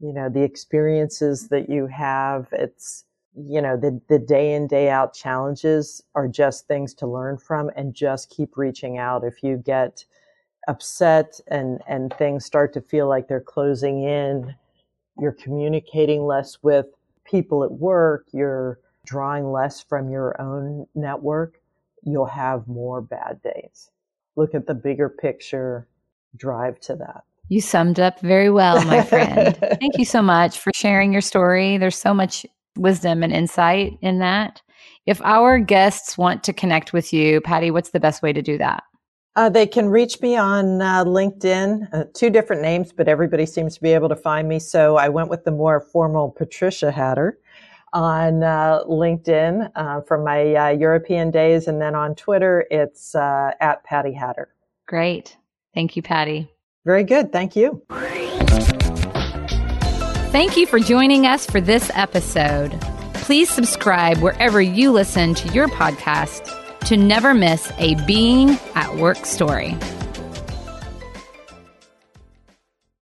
you 0.00 0.12
know, 0.12 0.30
the 0.30 0.42
experiences 0.42 1.48
that 1.48 1.68
you 1.68 1.86
have. 1.86 2.48
It's 2.52 3.04
you 3.34 3.60
know 3.60 3.76
the 3.76 4.00
the 4.08 4.18
day 4.18 4.54
in 4.54 4.66
day 4.68 4.88
out 4.88 5.12
challenges 5.12 6.02
are 6.14 6.28
just 6.28 6.66
things 6.66 6.94
to 6.94 7.06
learn 7.06 7.36
from, 7.36 7.70
and 7.76 7.92
just 7.92 8.30
keep 8.30 8.56
reaching 8.56 8.96
out. 8.96 9.22
If 9.22 9.42
you 9.42 9.58
get 9.58 10.04
upset 10.68 11.40
and 11.48 11.80
and 11.88 12.14
things 12.14 12.44
start 12.44 12.72
to 12.74 12.80
feel 12.80 13.08
like 13.08 13.26
they're 13.26 13.40
closing 13.40 14.04
in, 14.04 14.54
you're 15.18 15.32
communicating 15.32 16.22
less 16.22 16.58
with 16.62 16.86
people 17.24 17.64
at 17.64 17.72
work. 17.72 18.26
You're 18.32 18.78
drawing 19.08 19.50
less 19.50 19.82
from 19.82 20.10
your 20.10 20.40
own 20.40 20.86
network, 20.94 21.60
you'll 22.04 22.26
have 22.26 22.68
more 22.68 23.00
bad 23.00 23.40
days. 23.42 23.90
Look 24.36 24.54
at 24.54 24.66
the 24.66 24.74
bigger 24.74 25.08
picture, 25.08 25.88
drive 26.36 26.78
to 26.80 26.96
that. 26.96 27.24
You 27.48 27.62
summed 27.62 27.98
up 27.98 28.20
very 28.20 28.50
well, 28.50 28.84
my 28.84 29.02
friend. 29.02 29.56
Thank 29.80 29.96
you 29.96 30.04
so 30.04 30.20
much 30.20 30.58
for 30.58 30.70
sharing 30.74 31.12
your 31.12 31.22
story. 31.22 31.78
There's 31.78 31.96
so 31.96 32.12
much 32.12 32.44
wisdom 32.76 33.22
and 33.22 33.32
insight 33.32 33.98
in 34.02 34.18
that. 34.18 34.60
If 35.06 35.22
our 35.22 35.58
guests 35.58 36.18
want 36.18 36.44
to 36.44 36.52
connect 36.52 36.92
with 36.92 37.12
you, 37.12 37.40
Patty, 37.40 37.70
what's 37.70 37.90
the 37.90 38.00
best 38.00 38.22
way 38.22 38.34
to 38.34 38.42
do 38.42 38.58
that? 38.58 38.82
Uh, 39.38 39.48
they 39.48 39.68
can 39.68 39.88
reach 39.88 40.20
me 40.20 40.36
on 40.36 40.82
uh, 40.82 41.04
LinkedIn, 41.04 41.88
uh, 41.92 42.02
two 42.12 42.28
different 42.28 42.60
names, 42.60 42.90
but 42.90 43.06
everybody 43.06 43.46
seems 43.46 43.76
to 43.76 43.80
be 43.80 43.92
able 43.92 44.08
to 44.08 44.16
find 44.16 44.48
me. 44.48 44.58
So 44.58 44.96
I 44.96 45.08
went 45.08 45.28
with 45.28 45.44
the 45.44 45.52
more 45.52 45.80
formal 45.80 46.28
Patricia 46.32 46.90
Hatter 46.90 47.38
on 47.92 48.42
uh, 48.42 48.80
LinkedIn 48.88 49.70
uh, 49.76 50.00
from 50.00 50.24
my 50.24 50.56
uh, 50.56 50.68
European 50.70 51.30
days. 51.30 51.68
And 51.68 51.80
then 51.80 51.94
on 51.94 52.16
Twitter, 52.16 52.66
it's 52.68 53.14
uh, 53.14 53.52
at 53.60 53.84
Patty 53.84 54.12
Hatter. 54.12 54.48
Great. 54.88 55.36
Thank 55.72 55.94
you, 55.94 56.02
Patty. 56.02 56.50
Very 56.84 57.04
good. 57.04 57.30
Thank 57.30 57.54
you. 57.54 57.80
Thank 60.32 60.56
you 60.56 60.66
for 60.66 60.80
joining 60.80 61.28
us 61.28 61.46
for 61.46 61.60
this 61.60 61.92
episode. 61.94 62.76
Please 63.14 63.48
subscribe 63.48 64.18
wherever 64.18 64.60
you 64.60 64.90
listen 64.90 65.32
to 65.34 65.48
your 65.52 65.68
podcast 65.68 66.67
to 66.86 66.96
never 66.96 67.34
miss 67.34 67.72
a 67.78 67.94
Being 68.06 68.58
at 68.74 68.96
Work 68.96 69.26
story. 69.26 69.76